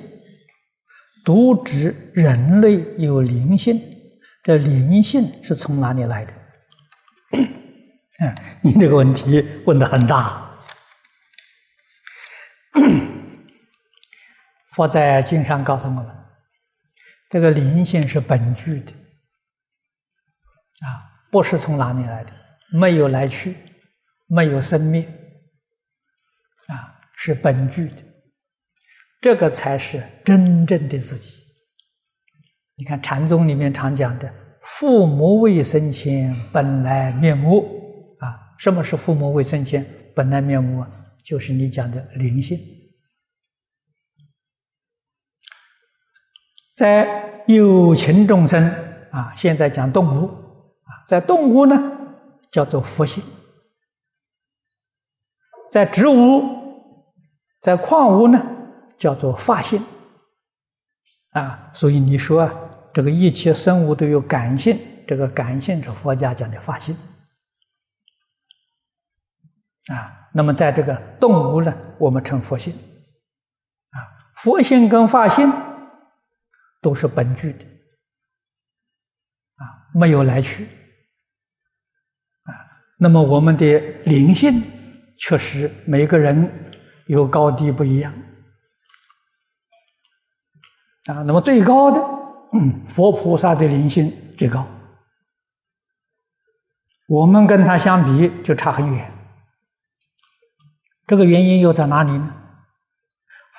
[1.26, 3.82] 独指人类有灵性。
[4.42, 6.34] 这灵性是从哪里来的？
[8.20, 10.44] 嗯， 你这个问题问的很大。
[14.74, 16.06] 佛在经上告诉我们，
[17.30, 18.92] 这个灵性是本具的，
[20.86, 21.02] 啊，
[21.32, 22.32] 不是从哪里来的，
[22.72, 23.56] 没有来去，
[24.28, 25.02] 没有生灭，
[26.68, 28.04] 啊，是本具的，
[29.20, 31.40] 这个才是真正的自己。
[32.76, 37.76] 你看禅宗里面常讲的“父母未生前，本来面目”，
[38.58, 40.90] 什么是父母未生前，本来面目啊？
[41.24, 42.60] 就是你讲的灵性。
[46.74, 48.64] 在有情众生
[49.12, 51.76] 啊，现在讲动物啊，在动物呢
[52.52, 53.24] 叫做佛性，
[55.70, 56.44] 在植物、
[57.62, 58.44] 在矿物呢
[58.98, 59.84] 叫做法性
[61.32, 61.70] 啊。
[61.74, 62.54] 所以你说啊
[62.94, 66.96] 这个一切生物都有感性，这个感性是佛家讲的法性
[69.94, 70.30] 啊。
[70.34, 72.74] 那么在这个动物呢，我们称佛性
[73.92, 73.98] 啊，
[74.36, 75.52] 佛性跟法性。
[76.80, 77.66] 都是本具的
[79.56, 80.64] 啊，没有来去
[82.44, 82.54] 啊。
[83.00, 84.62] 那么我们的灵性
[85.18, 86.72] 确实每个人
[87.08, 88.14] 有高低不一样
[91.08, 91.24] 啊。
[91.24, 92.00] 那么最高的，
[92.88, 94.66] 佛菩萨的灵性最高，
[97.08, 99.17] 我们跟他相比就差很远。
[101.08, 102.36] 这个原因又在哪里呢？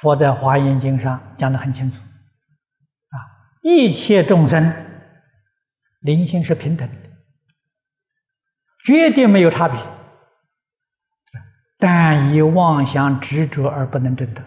[0.01, 1.99] 佛在《华严经》上讲的很清楚。
[2.01, 3.17] 啊
[3.63, 4.73] 一切众生
[6.01, 6.99] 灵性是平等的，
[8.85, 9.81] 绝对没有差别，
[11.79, 14.41] 但以妄想执着而不能证得。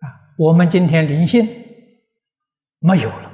[0.00, 0.04] 啊，
[0.36, 1.48] 我们今天灵性
[2.80, 3.32] 没有了，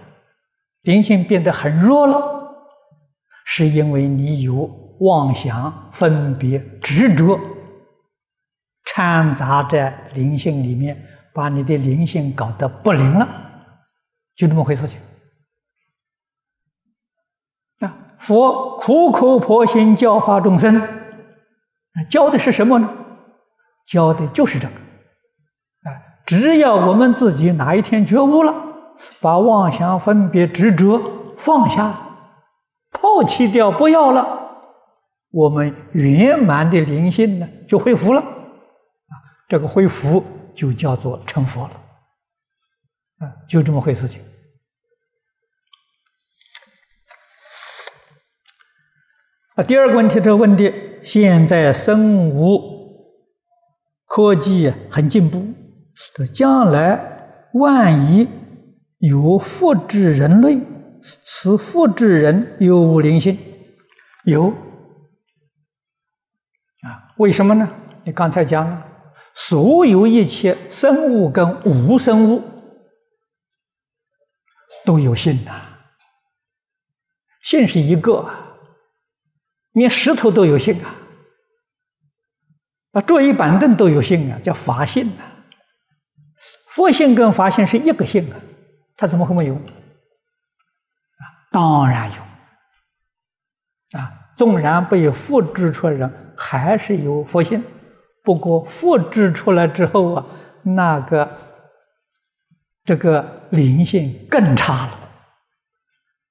[0.83, 2.55] 灵性变得很弱了，
[3.44, 7.38] 是因为你有妄想、分别、执着
[8.85, 11.09] 掺杂在灵性里面。
[11.35, 13.27] 把你的灵性搞得不灵了，
[14.37, 15.01] 就这么回事情。
[17.81, 20.87] 啊，佛苦口婆心教化众生，
[22.11, 22.87] 教的是什么呢？
[23.87, 24.75] 教的就是这个。
[24.75, 25.88] 啊，
[26.27, 28.55] 只要我们自己哪一天觉悟了，
[29.23, 31.01] 把妄想、分别、执着
[31.38, 31.95] 放下，
[32.91, 34.41] 抛弃掉，不要了，
[35.33, 38.21] 我们圆满的灵性呢，就恢复了。
[38.21, 39.14] 啊，
[39.49, 40.23] 这个恢复。
[40.55, 41.71] 就叫做成佛了，
[43.21, 44.21] 啊，就这么回事情。
[49.55, 50.71] 啊，第二个问题，这个问题，
[51.03, 52.61] 现在生物
[54.05, 55.42] 科技很进步，
[56.35, 58.29] 将来万一
[58.99, 60.61] 有复制人类，
[61.23, 63.38] 此复制人有无灵性？
[64.25, 64.53] 有。
[67.23, 67.73] 为什么呢？
[68.05, 68.89] 你刚才讲了。
[69.35, 72.43] 所有一切生物跟无生物
[74.85, 75.53] 都有性呐，
[77.41, 78.29] 性是一个，
[79.73, 80.95] 连石头都有性啊，
[82.93, 85.33] 啊，桌椅板凳都有性啊，叫法性啊。
[86.67, 88.37] 佛性跟法性是一个性啊，
[88.97, 89.59] 它怎么会没有？
[91.53, 97.62] 当然有，啊，纵然被复制出来人，还是有佛性。
[98.25, 100.25] 不过复制出来之后啊，
[100.62, 101.29] 那个
[102.85, 104.99] 这个灵性更差了，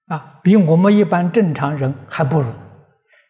[0.08, 2.50] 啊，比我们一般正常人还不如。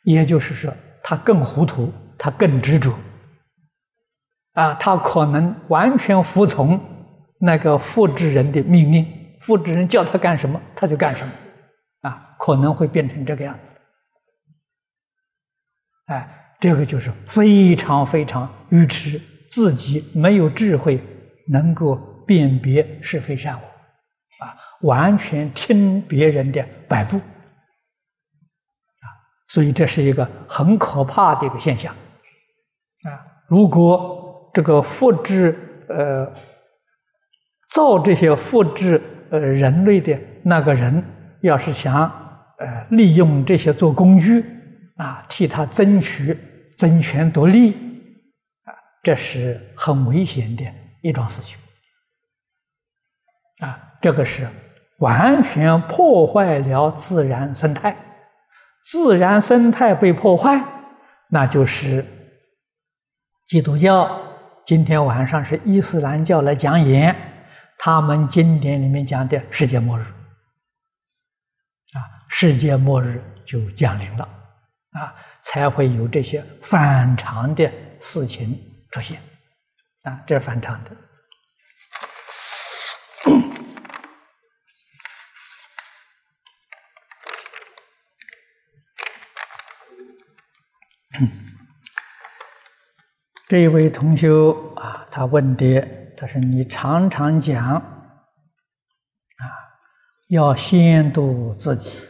[0.03, 2.93] 也就是说，他更糊涂，他更执着，
[4.53, 6.79] 啊，他可能完全服从
[7.39, 9.05] 那个复制人的命令，
[9.39, 11.33] 复制人叫他干什么，他就干什么，
[12.01, 13.71] 啊，可能会变成这个样子，
[16.05, 16.37] 哎。
[16.61, 21.01] 这个就是非常非常愚痴，自己没有智慧，
[21.47, 21.95] 能够
[22.27, 23.61] 辨别是非善恶，
[24.45, 27.23] 啊，完全听别人的摆布，啊，
[29.47, 31.91] 所以这是一个很可怕的一个现象，
[33.05, 33.09] 啊，
[33.47, 35.57] 如果这个复制
[35.89, 36.31] 呃
[37.71, 39.01] 造这些复制
[39.31, 41.03] 呃人类的那个人，
[41.41, 42.03] 要是想
[42.59, 44.45] 呃利用这些做工具，
[44.97, 46.37] 啊，替他争取。
[46.81, 47.73] 争权夺利
[48.63, 48.73] 啊，
[49.03, 50.65] 这是很危险的
[51.03, 51.55] 一桩事情
[53.59, 53.99] 啊！
[54.01, 54.47] 这个是
[54.97, 57.95] 完全破坏了自然生态，
[58.81, 60.59] 自然生态被破坏，
[61.29, 62.03] 那就是
[63.45, 64.19] 基督教。
[64.65, 67.15] 今天晚上是伊斯兰教来讲演，
[67.77, 70.01] 他们经典里面讲的世界末日
[71.93, 74.23] 啊，世界末日就降临了
[74.93, 75.13] 啊。
[75.43, 78.59] 才会有这些反常的事情
[78.91, 79.21] 出现，
[80.03, 80.91] 啊，这是反常的。
[93.47, 95.81] 这位同修啊，他问的，
[96.15, 97.83] 他说：“你常常讲啊，
[100.29, 102.07] 要先度自己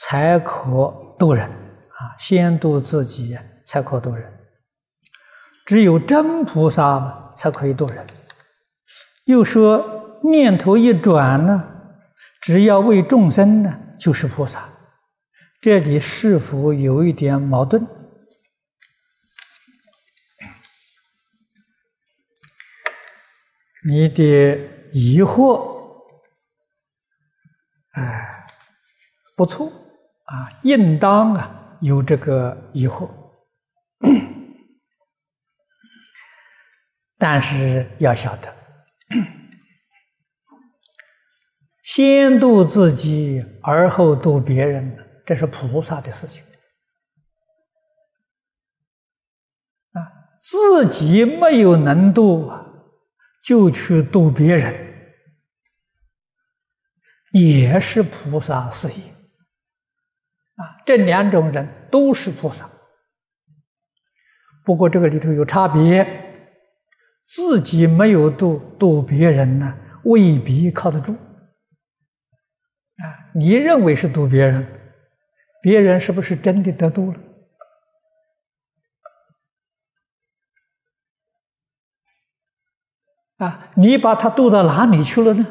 [0.00, 4.32] 才可度人啊，先度自己才可度人。
[5.66, 8.06] 只有真菩萨才可以度人。
[9.24, 11.92] 又说念头一转呢，
[12.40, 14.68] 只要为众生呢。”就是菩萨，
[15.60, 17.84] 这里是否有一点矛盾？
[23.84, 24.56] 你的
[24.92, 26.14] 疑惑，
[27.90, 28.46] 哎，
[29.36, 29.72] 不错
[30.28, 33.08] 啊，应当啊有这个疑惑，
[37.16, 38.54] 但是要晓得。
[41.82, 46.44] 先度自己，而后度别人，这是菩萨的事情。
[49.92, 52.66] 啊，自己没有能度啊，
[53.42, 55.18] 就去度别人，
[57.32, 59.14] 也是菩萨事业。
[60.88, 62.70] 这两种人都是菩萨，
[64.64, 66.02] 不过这个里头有差别，
[67.24, 71.12] 自己没有度，度别人呢，未必靠得住。
[71.12, 74.66] 啊，你认为是度别人，
[75.60, 77.20] 别人是不是真的得度了？
[83.36, 85.46] 啊，你把他渡到哪里去了呢？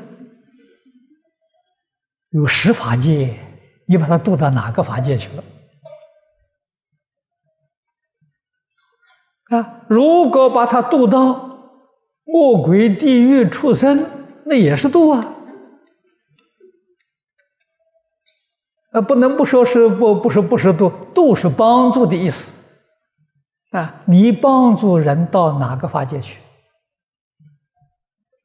[2.29, 3.37] 有十法界，
[3.87, 5.43] 你把他渡到哪个法界去了？
[9.49, 11.57] 啊，如果把他渡到
[12.25, 14.05] 魔鬼、地狱、畜生，
[14.45, 15.33] 那也是渡啊。
[18.91, 22.53] 啊，不能不说是不不是不是度度是帮助的意思
[23.71, 24.01] 啊！
[24.05, 26.39] 你帮助人到哪个法界去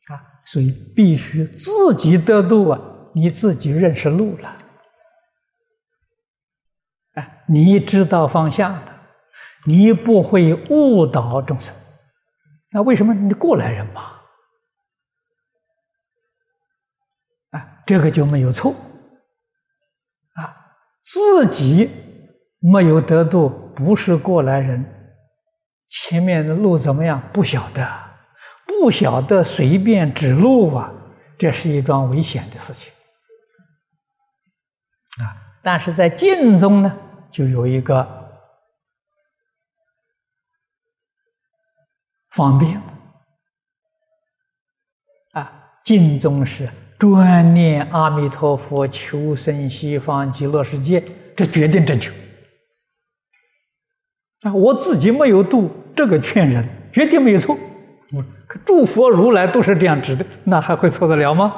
[0.08, 0.44] 啊？
[0.44, 2.80] 所以必须自己得度啊！
[3.14, 4.58] 你自己认识路了，
[7.14, 9.00] 哎，你知道方向了，
[9.66, 11.74] 你不会误导众生。
[12.70, 14.20] 那为什么你过来人嘛？
[17.50, 18.74] 啊，这个就没有错。
[20.34, 20.56] 啊
[21.02, 21.90] 自己
[22.60, 24.84] 没有得度，不是过来人。
[25.88, 27.20] 前面的路怎么样？
[27.32, 27.86] 不晓得，
[28.66, 30.90] 不晓得随便指路啊，
[31.36, 32.90] 这是一桩危险的事情
[35.18, 35.51] 啊。
[35.62, 36.98] 但是在晋中呢，
[37.30, 38.06] 就有一个
[42.30, 42.80] 方便
[45.32, 46.68] 啊，晋中是。
[46.98, 51.02] 专念阿弥陀佛，求生西方极乐世界，
[51.34, 52.12] 这决定正确。
[54.42, 57.58] 啊，我自己没有度，这个劝人绝对没有错。
[58.46, 61.52] 可诸佛如来都是这样指的，那还会错得了吗？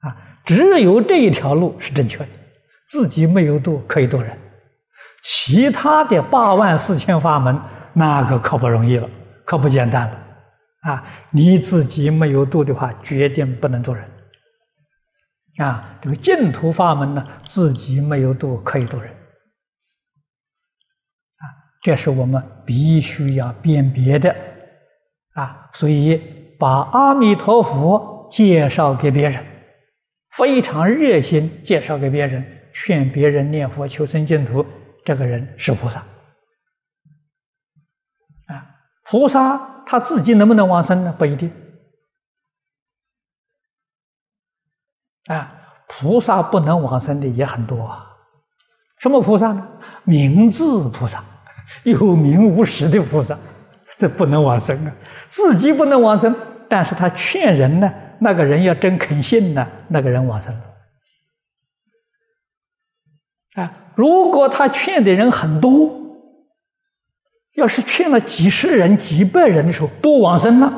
[0.00, 2.28] 啊，只有这一条路是正确的，
[2.88, 4.36] 自己没有度可以度人，
[5.22, 7.60] 其他的八万四千法门，
[7.92, 9.08] 那个可不容易了，
[9.44, 10.18] 可不简单了。
[10.82, 14.08] 啊，你自己没有度的话，决定不能做人。
[15.58, 19.10] 啊，这个净土法门呢，自己没有度，可以度人。
[19.10, 21.44] 啊，
[21.82, 24.34] 这是我们必须要辨别的。
[25.34, 26.16] 啊，所以
[26.58, 29.44] 把阿弥陀佛介绍给别人，
[30.36, 34.64] 非常热心介绍给别人，劝别人念佛求生净土，
[35.04, 35.98] 这个人是菩萨。
[38.46, 38.66] 啊，
[39.04, 41.14] 菩萨他自己能不能往生呢？
[41.18, 41.52] 不一定。
[45.26, 45.52] 啊，
[45.86, 48.04] 菩萨不能往生的也很多啊。
[48.98, 49.68] 什么菩萨呢？
[50.04, 51.22] 名字菩萨，
[51.84, 53.38] 有名无实的菩萨，
[53.96, 54.92] 这不能往生啊。
[55.28, 56.34] 自己不能往生，
[56.68, 60.67] 但是他劝人呢，那个人要真肯信呢，那个人往生了。
[63.58, 65.90] 啊，如果他劝的人很多，
[67.56, 70.72] 要是劝了几十人、几百人的时候都往生了，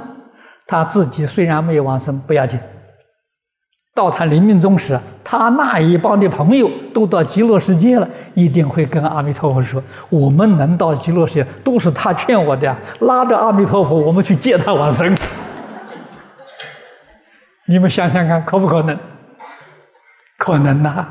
[0.66, 2.58] 他自己虽然没有往生，不要紧。
[3.94, 15.14] 到他临命终时，他那一帮的朋友都到极乐世界了，一定会跟阿弥陀佛说：“我们能到极乐世界，都是他劝我的，拉着阿弥陀佛，我们去接他往生。
[17.68, 18.98] ”你们想想看，可不可能？
[20.38, 21.06] 可能呐！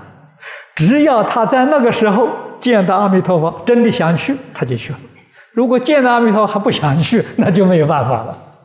[0.79, 4.99] 只要他在那个时候见到阿弥陀佛，真的想去，他就去了；
[5.51, 8.55] 如果见到阿弥陀佛还不想去， 那就没有办法了。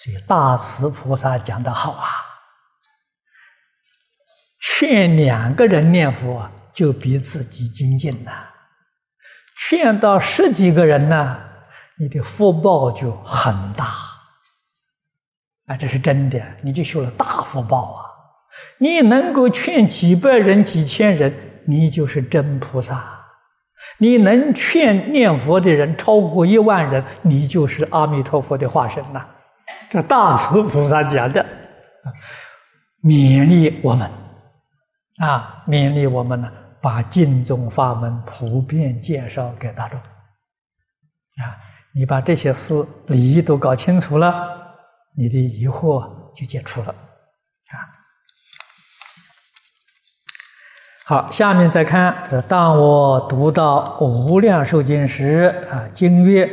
[0.00, 2.04] 所以大慈菩萨讲的好啊，
[4.60, 8.32] 劝两个人念佛就比自己精进呐，
[9.56, 11.38] 劝到十几个人呢，
[12.00, 13.94] 你的福报就很大
[15.66, 18.07] 啊，这是真的，你就修了大福报啊。
[18.78, 21.34] 你能够劝几百人、几千人，
[21.66, 22.94] 你就是真菩萨；
[23.98, 29.26] 你能劝念佛的人超过一万人，你就是阿弥陀佛的化身呐。
[29.90, 31.44] 这大慈菩萨讲的，
[33.02, 34.08] 勉励我们
[35.18, 36.50] 啊，勉励我们呢，
[36.80, 41.56] 把净宗法门普遍介绍给大众啊。
[41.94, 44.32] 你把这些事理都搞清楚了，
[45.16, 46.06] 你的疑惑
[46.36, 46.94] 就解除了。
[51.08, 52.14] 好，下面再看，
[52.46, 56.46] 当我读到《无量寿经》时，啊，经曰：“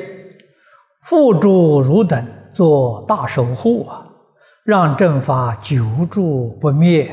[1.04, 4.06] 复诸汝等做大守护啊，
[4.64, 7.12] 让正法久住不灭。”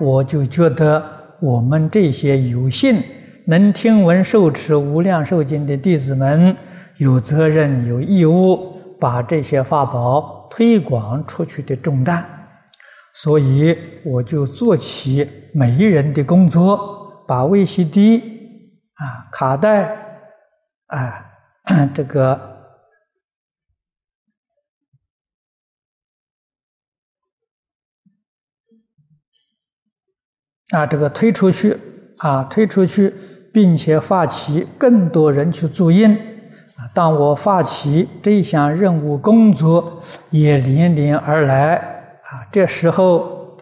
[0.00, 1.04] 我就觉得
[1.42, 3.02] 我们这些有幸
[3.44, 6.56] 能听闻受持《无量寿经》的弟子们，
[6.96, 12.41] 有责任、有义务把这些法宝推广出去的重担。
[13.14, 18.20] 所以我就做起媒人的工作，把 VCD
[18.94, 19.84] 啊、卡带
[20.86, 21.26] 啊、
[21.94, 22.32] 这个
[30.70, 31.76] 啊这个推出去
[32.16, 33.12] 啊推出去，
[33.52, 36.16] 并且发起更多人去注印
[36.76, 36.88] 啊。
[36.94, 41.91] 当我发起这项任务工作，也连连而来。
[42.32, 43.58] 啊，这时候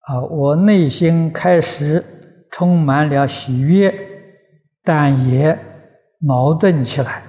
[0.00, 2.04] 啊，我内心开始
[2.50, 3.94] 充满了喜悦，
[4.82, 5.56] 但也
[6.18, 7.22] 矛盾起来。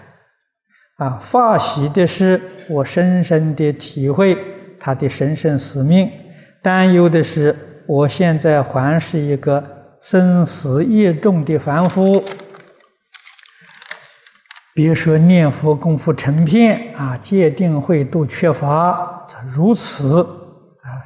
[0.98, 4.36] 啊，发喜的是我深深的体会
[4.80, 6.08] 他的神圣使命；
[6.64, 7.56] 担忧的是
[7.88, 9.64] 我现在还是一个
[10.02, 12.24] 生死业重的凡夫，
[14.74, 20.28] 别说念佛功夫成片啊，戒定慧都缺乏，如此。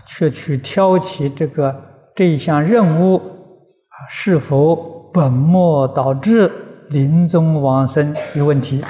[0.06, 4.76] 却去挑起这个这一项任务啊，是否
[5.14, 6.52] 本末倒置、
[6.89, 8.84] 临终往生有问题？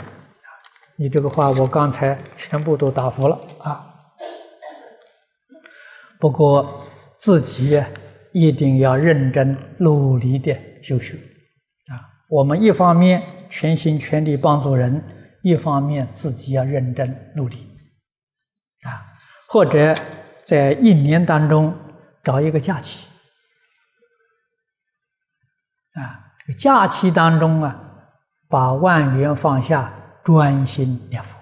[0.97, 3.85] 你这个话我刚才全部都答复了啊。
[6.19, 6.83] 不过
[7.17, 7.81] 自己
[8.31, 11.15] 一定要认真努力的修学
[11.87, 12.01] 啊。
[12.29, 15.03] 我们一方面全心全力帮助人，
[15.43, 17.57] 一方面自己要认真努力
[18.83, 19.05] 啊，
[19.47, 19.95] 或者。
[20.47, 21.77] 在一年当中
[22.23, 23.09] 找一个假期，
[25.91, 27.77] 啊，这个假期当中啊，
[28.47, 29.91] 把万缘放下，
[30.23, 31.37] 专心念佛，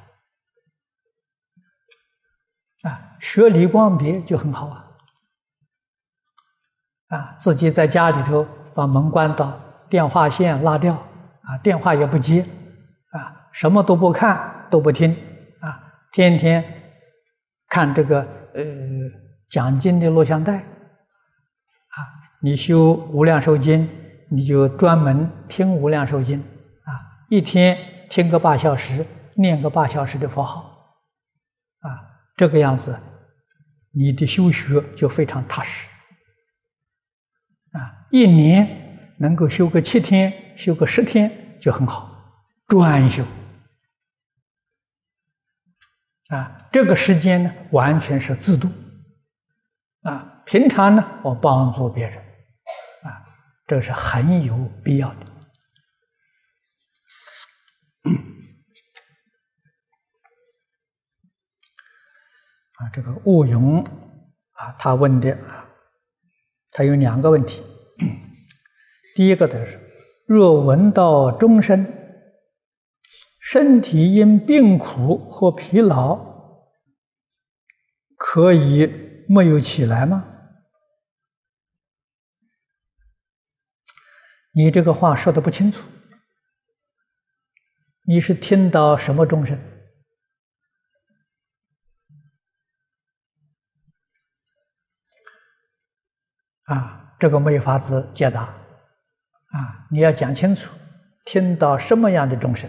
[2.81, 4.87] 啊，学离光别就很好啊，
[7.09, 8.43] 啊，自己在家里头
[8.73, 10.95] 把门关到，电话线拉掉，
[11.43, 12.41] 啊，电话也不接，
[13.11, 15.13] 啊，什么都不看，都不听，
[15.61, 16.63] 啊，天天
[17.69, 18.44] 看这个。
[18.55, 18.63] 呃，
[19.49, 21.97] 讲经的录像带，啊，
[22.41, 23.87] 你修无量寿经，
[24.31, 26.91] 你就专门听无量寿经，啊，
[27.29, 27.77] 一天
[28.09, 30.61] 听个八小时，念个八小时的佛号，
[31.81, 31.89] 啊，
[32.37, 32.97] 这个样子，
[33.91, 35.89] 你的修学就非常踏实，
[37.73, 42.09] 啊，一年能够修个七天，修个十天就很好，
[42.67, 43.21] 专修。
[46.35, 48.69] 啊，这个时间呢，完全是自度。
[50.01, 52.17] 啊，平常呢，我帮助别人，
[53.03, 53.23] 啊，
[53.65, 55.25] 这是很有必要的。
[62.73, 65.69] 啊，这个悟勇啊，他问的啊，
[66.73, 67.63] 他有两个问题。
[69.15, 69.79] 第一个的是，
[70.27, 72.01] 若闻到钟声。
[73.47, 76.73] 身体因病苦或疲劳，
[78.17, 80.25] 可以没有起来吗？
[84.51, 85.87] 你这个话说的不清楚。
[88.07, 89.59] 你是听到什么钟声？
[96.63, 98.41] 啊，这个没法子解答。
[98.41, 100.73] 啊，你要讲清楚，
[101.23, 102.67] 听到什么样的钟声？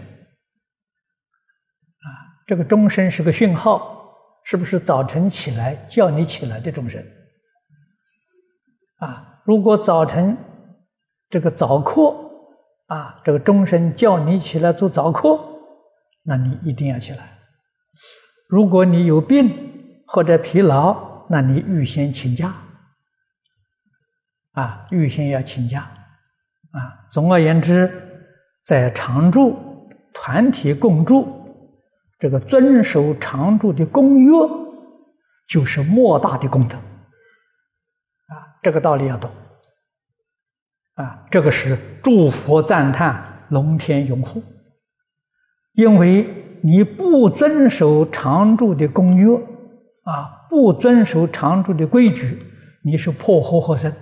[2.47, 7.03] 这个钟声是个讯号，是不是早晨起来叫你起来的钟声？
[8.99, 10.35] 啊，如果早晨
[11.29, 12.15] 这个早课
[12.87, 15.37] 啊，这个钟声叫你起来做早课，
[16.23, 17.37] 那你一定要起来。
[18.47, 22.55] 如果你有病或者疲劳，那你预先请假。
[24.53, 25.81] 啊，预先要请假。
[25.81, 27.91] 啊，总而言之，
[28.63, 31.36] 在常住团体共住，
[32.19, 34.31] 这个遵守常住的公约，
[35.47, 36.75] 就是莫大的功德。
[36.75, 39.29] 啊，这个道理要懂。
[40.95, 44.41] 啊，这个是诸佛赞叹，龙天拥护。
[45.73, 49.35] 因为你不遵守常住的公约，
[50.03, 52.41] 啊，不遵守常住的规矩，
[52.83, 53.93] 你是破和合僧。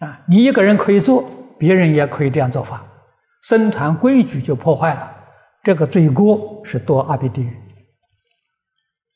[0.00, 1.24] 啊，你一个人可以做，
[1.56, 2.84] 别人也可以这样做法，
[3.42, 5.13] 僧团规矩就破坏了，
[5.64, 7.60] 这个罪过是堕阿鼻地狱。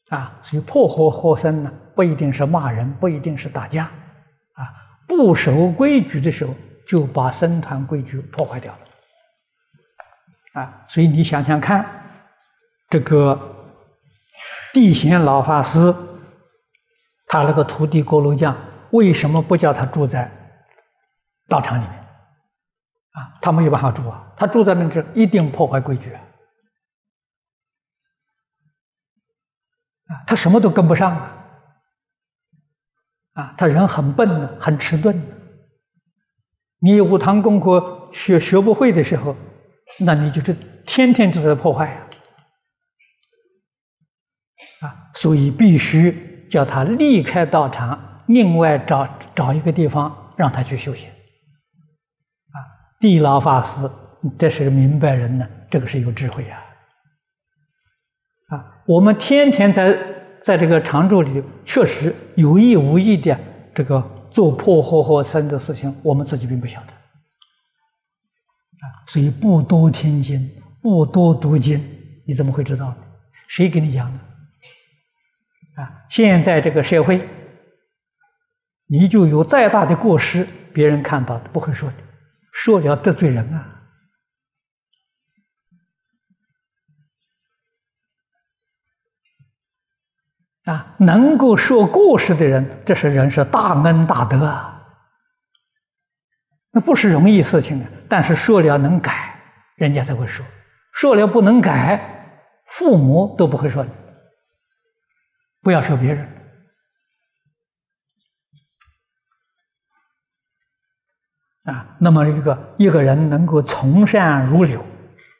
[0.08, 3.84] 啊，所以破和合僧呢，不一定是骂人，不一定是打架，
[4.54, 4.64] 啊，
[5.06, 6.54] 不守规矩的时候，
[6.86, 8.78] 就把僧团规矩破坏掉了。
[10.62, 11.84] 啊，所以你想想看，
[12.88, 13.38] 这个
[14.72, 15.94] 地贤老法师，
[17.26, 18.56] 他那个徒弟锅炉匠，
[18.92, 20.32] 为什么不叫他住在？
[21.50, 21.92] 道场里面，
[23.12, 26.20] 啊，他没有办法住啊，他住在那这一定破坏规矩啊，
[30.08, 31.44] 啊，他什么都跟不上啊，
[33.34, 35.22] 啊，他人很笨的，很迟钝。
[36.80, 39.36] 你五堂功课学学不会的时候，
[40.00, 40.54] 那你就是
[40.86, 42.06] 天天都在破坏呀，
[44.80, 51.08] 啊，所以必须叫他离开道场，另外找找一个地方让他去修行。
[51.08, 52.56] 啊
[53.00, 53.88] 地老法师，
[54.38, 56.64] 这是明白人呢，这个是有智慧啊！
[58.88, 59.96] 我们天天在
[60.40, 63.38] 在这个常住里，确实有意无意的
[63.74, 68.84] 这个做破坏和生的事情，我们自己并不晓得啊。
[69.06, 71.78] 所以不多听经，不多读经，
[72.26, 72.94] 你怎么会知道？
[73.46, 74.18] 谁给你讲的？
[75.82, 77.28] 啊，现在这个社会，
[78.86, 81.96] 你就有再大的过失，别人看到不会说的。
[82.52, 83.77] 说了得罪人啊！
[90.68, 94.86] 啊，能够说过失的人，这是人是大恩大德啊！
[96.72, 97.88] 那不是容易事情啊。
[98.06, 99.40] 但是说了能改，
[99.76, 100.44] 人家才会说；
[100.92, 103.86] 说了不能改，父母都不会说。
[105.62, 106.28] 不要说别人。
[111.64, 114.84] 啊，那么一个一个人能够从善如流，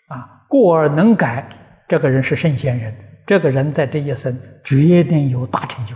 [0.08, 1.46] 啊，过而能改，
[1.86, 2.94] 这个人是圣贤人，
[3.28, 5.94] 这个人在这一生决定有大成就。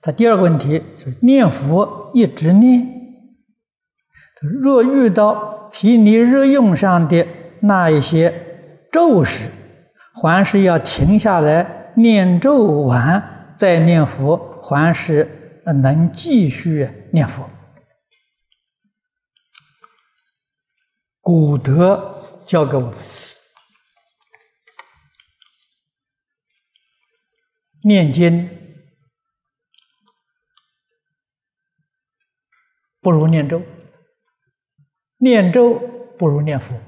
[0.00, 2.88] 他第二个问题是念佛一直念，
[4.40, 7.26] 若遇到毗尼日用上的
[7.60, 9.50] 那一些咒时，
[10.20, 15.42] 还是要停下来念咒完再念佛，还是？
[15.66, 17.48] 能继续念佛，
[21.22, 22.13] 古德
[22.46, 22.94] 教给我们：
[27.82, 28.48] 念经
[33.00, 33.62] 不如念咒，
[35.18, 35.78] 念咒
[36.18, 36.80] 不如念佛。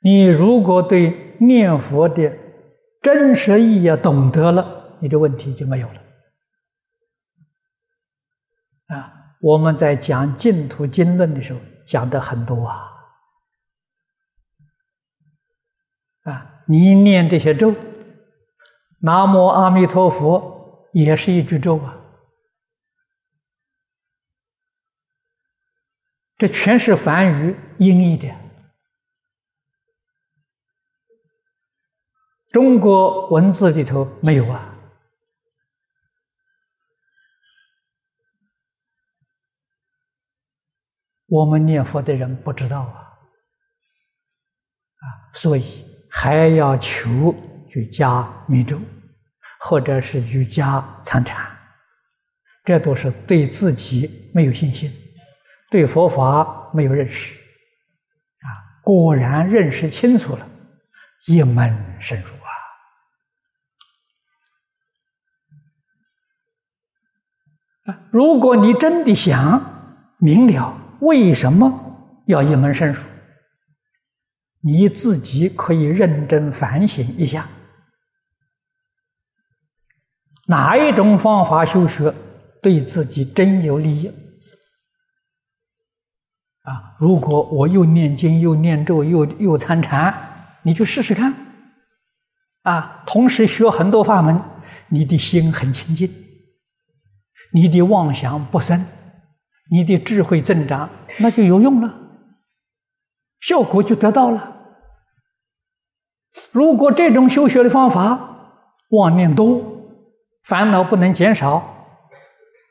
[0.00, 2.38] 你如果对念佛的
[3.02, 4.76] 真实意义懂得了。
[5.00, 6.02] 你的问题就没有了
[8.88, 9.36] 啊！
[9.40, 12.84] 我们在讲净土经论的时候讲的很多啊
[16.24, 16.64] 啊！
[16.66, 17.74] 你念这些咒，
[19.00, 21.98] 南无阿弥陀佛也是一句咒啊，
[26.36, 28.28] 这全是梵语音译的，
[32.52, 34.67] 中国文字里头没有啊。
[41.28, 42.96] 我们念佛的人不知道啊，
[44.96, 45.04] 啊，
[45.34, 47.34] 所以还要求
[47.68, 48.80] 去加密咒，
[49.60, 51.54] 或者是去加参禅，
[52.64, 54.90] 这都是对自己没有信心，
[55.70, 60.48] 对佛法没有认识，啊，果然认识清楚了，
[61.26, 62.30] 一门深入
[67.86, 67.92] 啊！
[67.92, 70.77] 啊，如果你真的想明了。
[71.00, 73.02] 为什么要一门深入？
[74.60, 77.48] 你自己可以认真反省一下。
[80.46, 82.12] 哪一种方法修学
[82.62, 84.08] 对自己真有利益？
[86.62, 90.12] 啊，如果我又念经又念咒又又参禅，
[90.62, 91.34] 你去试试看。
[92.62, 94.42] 啊，同时学很多法门，
[94.88, 96.12] 你的心很清净，
[97.52, 98.84] 你的妄想不生，
[99.70, 101.98] 你的智慧增长，那就有用了，
[103.40, 104.56] 效果就得到了。
[106.52, 108.60] 如果这种修学的方法
[108.90, 109.76] 妄念多。
[110.44, 111.62] 烦恼不能减少，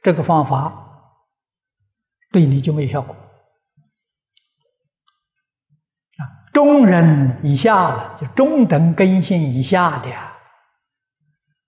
[0.01, 1.13] 这个方法
[2.31, 3.15] 对你就没效果
[6.17, 6.25] 啊！
[6.51, 10.09] 中人以下了，就中等根性以下的，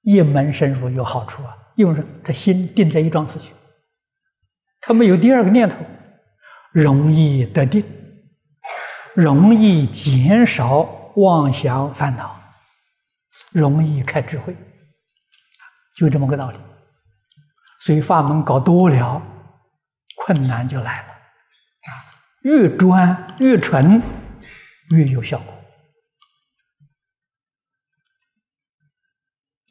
[0.01, 3.53] 一门深入有好处啊，因为他心定在一桩事情，
[4.81, 5.77] 他没有第二个念头，
[6.71, 7.83] 容易得定，
[9.13, 12.39] 容易减少妄想烦恼，
[13.51, 14.55] 容易开智慧。
[15.95, 16.57] 就这么个道理，
[17.81, 19.21] 所以法门搞多了，
[20.15, 21.91] 困难就来了啊！
[22.43, 24.01] 越专越纯，
[24.91, 25.53] 越有效果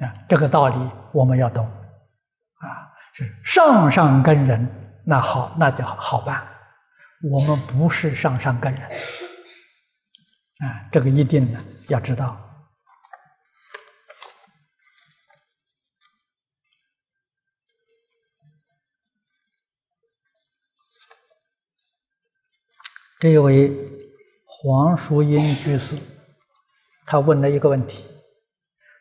[0.07, 0.13] 啊！
[0.29, 2.93] 这个道理我们要懂啊！
[3.15, 6.47] 是上上根人，那好，那就好办。
[7.23, 8.83] 我们不是上上根人
[10.59, 12.39] 啊，这个一定呢要知道。
[23.19, 23.73] 这一位
[24.45, 25.97] 黄淑英居士，
[27.07, 28.07] 他问了一个问题，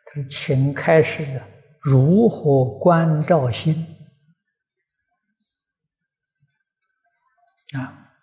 [0.06, 1.42] 他说：“请开示
[1.82, 3.86] 如何关照心？”
[7.76, 8.14] 啊，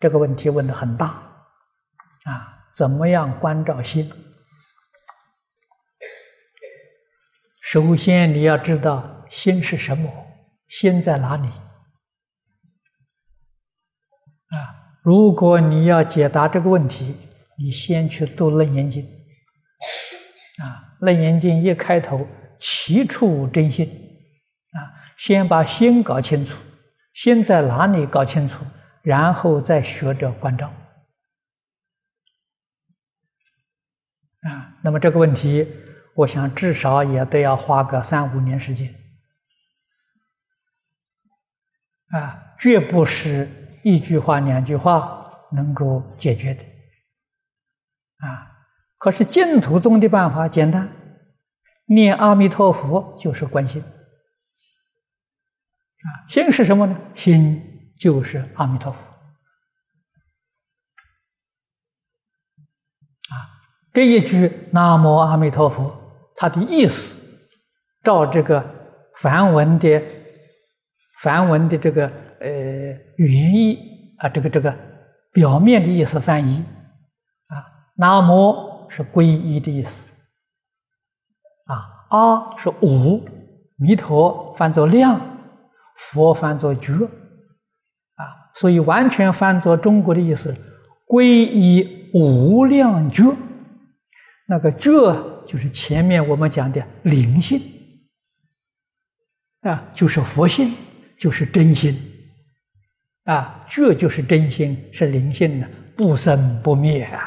[0.00, 1.06] 这个问题问的很大
[2.24, 4.12] 啊，怎么样关照心？
[7.62, 10.10] 首先你要知道心是什么，
[10.68, 11.48] 心在哪里？
[14.48, 14.82] 啊。
[15.02, 17.14] 如果你要解答这个问题，
[17.58, 19.02] 你先去读《楞严经》
[20.64, 22.26] 啊，《楞严经》一开头，
[22.58, 23.86] 起处真心
[24.72, 26.58] 啊，先把心搞清楚，
[27.14, 28.66] 心在哪里搞清楚，
[29.00, 30.70] 然后再学着关照
[34.42, 34.76] 啊。
[34.82, 35.66] 那么这个问题，
[36.16, 38.94] 我想至少也得要花个三五年时间
[42.10, 43.48] 啊，绝不是。
[43.86, 46.64] 一句话、两句话能够解决的
[48.26, 48.64] 啊！
[48.96, 50.90] 可是净土宗的办法简单，
[51.84, 53.84] 念阿弥陀佛就是观心
[56.04, 56.28] 啊。
[56.28, 56.96] 心是什么呢？
[57.14, 59.00] 心就是阿弥陀佛
[63.30, 63.34] 啊。
[63.92, 65.94] 这一句南无阿弥陀佛，
[66.36, 67.18] 它的意思，
[68.02, 68.64] 照这个
[69.16, 70.02] 梵文的
[71.22, 72.24] 梵文的这个。
[72.40, 72.50] 呃，
[73.16, 73.78] 原意
[74.18, 74.76] 啊，这个这个
[75.32, 76.62] 表面的意思翻译
[77.46, 77.64] 啊，
[77.96, 80.10] 南无是皈依的意思
[81.64, 83.26] 啊，阿是无，
[83.76, 85.33] 弥陀翻作量，
[85.94, 88.22] 佛翻作觉啊，
[88.54, 90.54] 所以完全翻作中国的意思，
[91.06, 93.34] 皈依无量觉，
[94.46, 94.90] 那个觉
[95.46, 97.60] 就是前面我们讲的灵性
[99.62, 100.74] 啊，就是佛性，
[101.18, 102.10] 就是真心。
[103.24, 105.66] 啊，这就是真心，是灵性的，
[105.96, 107.18] 不生不灭啊！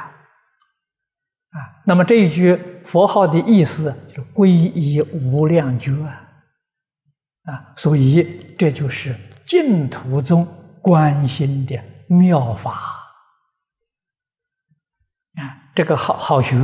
[1.49, 1.57] 啊，
[1.87, 6.26] 那么这一句佛号的意思就是皈依无量觉啊！
[7.47, 10.45] 啊，所以这就是净土中
[10.81, 12.71] 观心的妙法
[15.35, 15.71] 啊！
[15.73, 16.57] 这个好好学，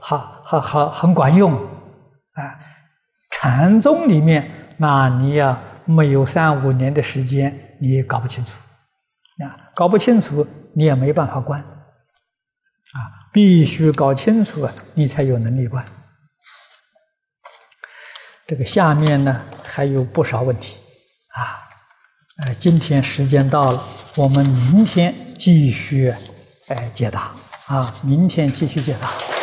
[0.00, 2.58] 好好好很管用啊！
[3.30, 8.60] 禅宗里面，那你要没有三五年的时间，你也搞不清楚。
[9.42, 12.98] 啊，搞不清楚你也没办法观，啊，
[13.32, 15.84] 必须搞清楚啊，你才有能力观。
[18.48, 20.78] 这个下面呢还有不少问题，
[21.34, 21.60] 啊，
[22.38, 23.84] 呃，今天时间到了，
[24.16, 26.14] 我们明天继续，
[26.68, 27.32] 哎，解答，
[27.66, 29.37] 啊，明天继续解答。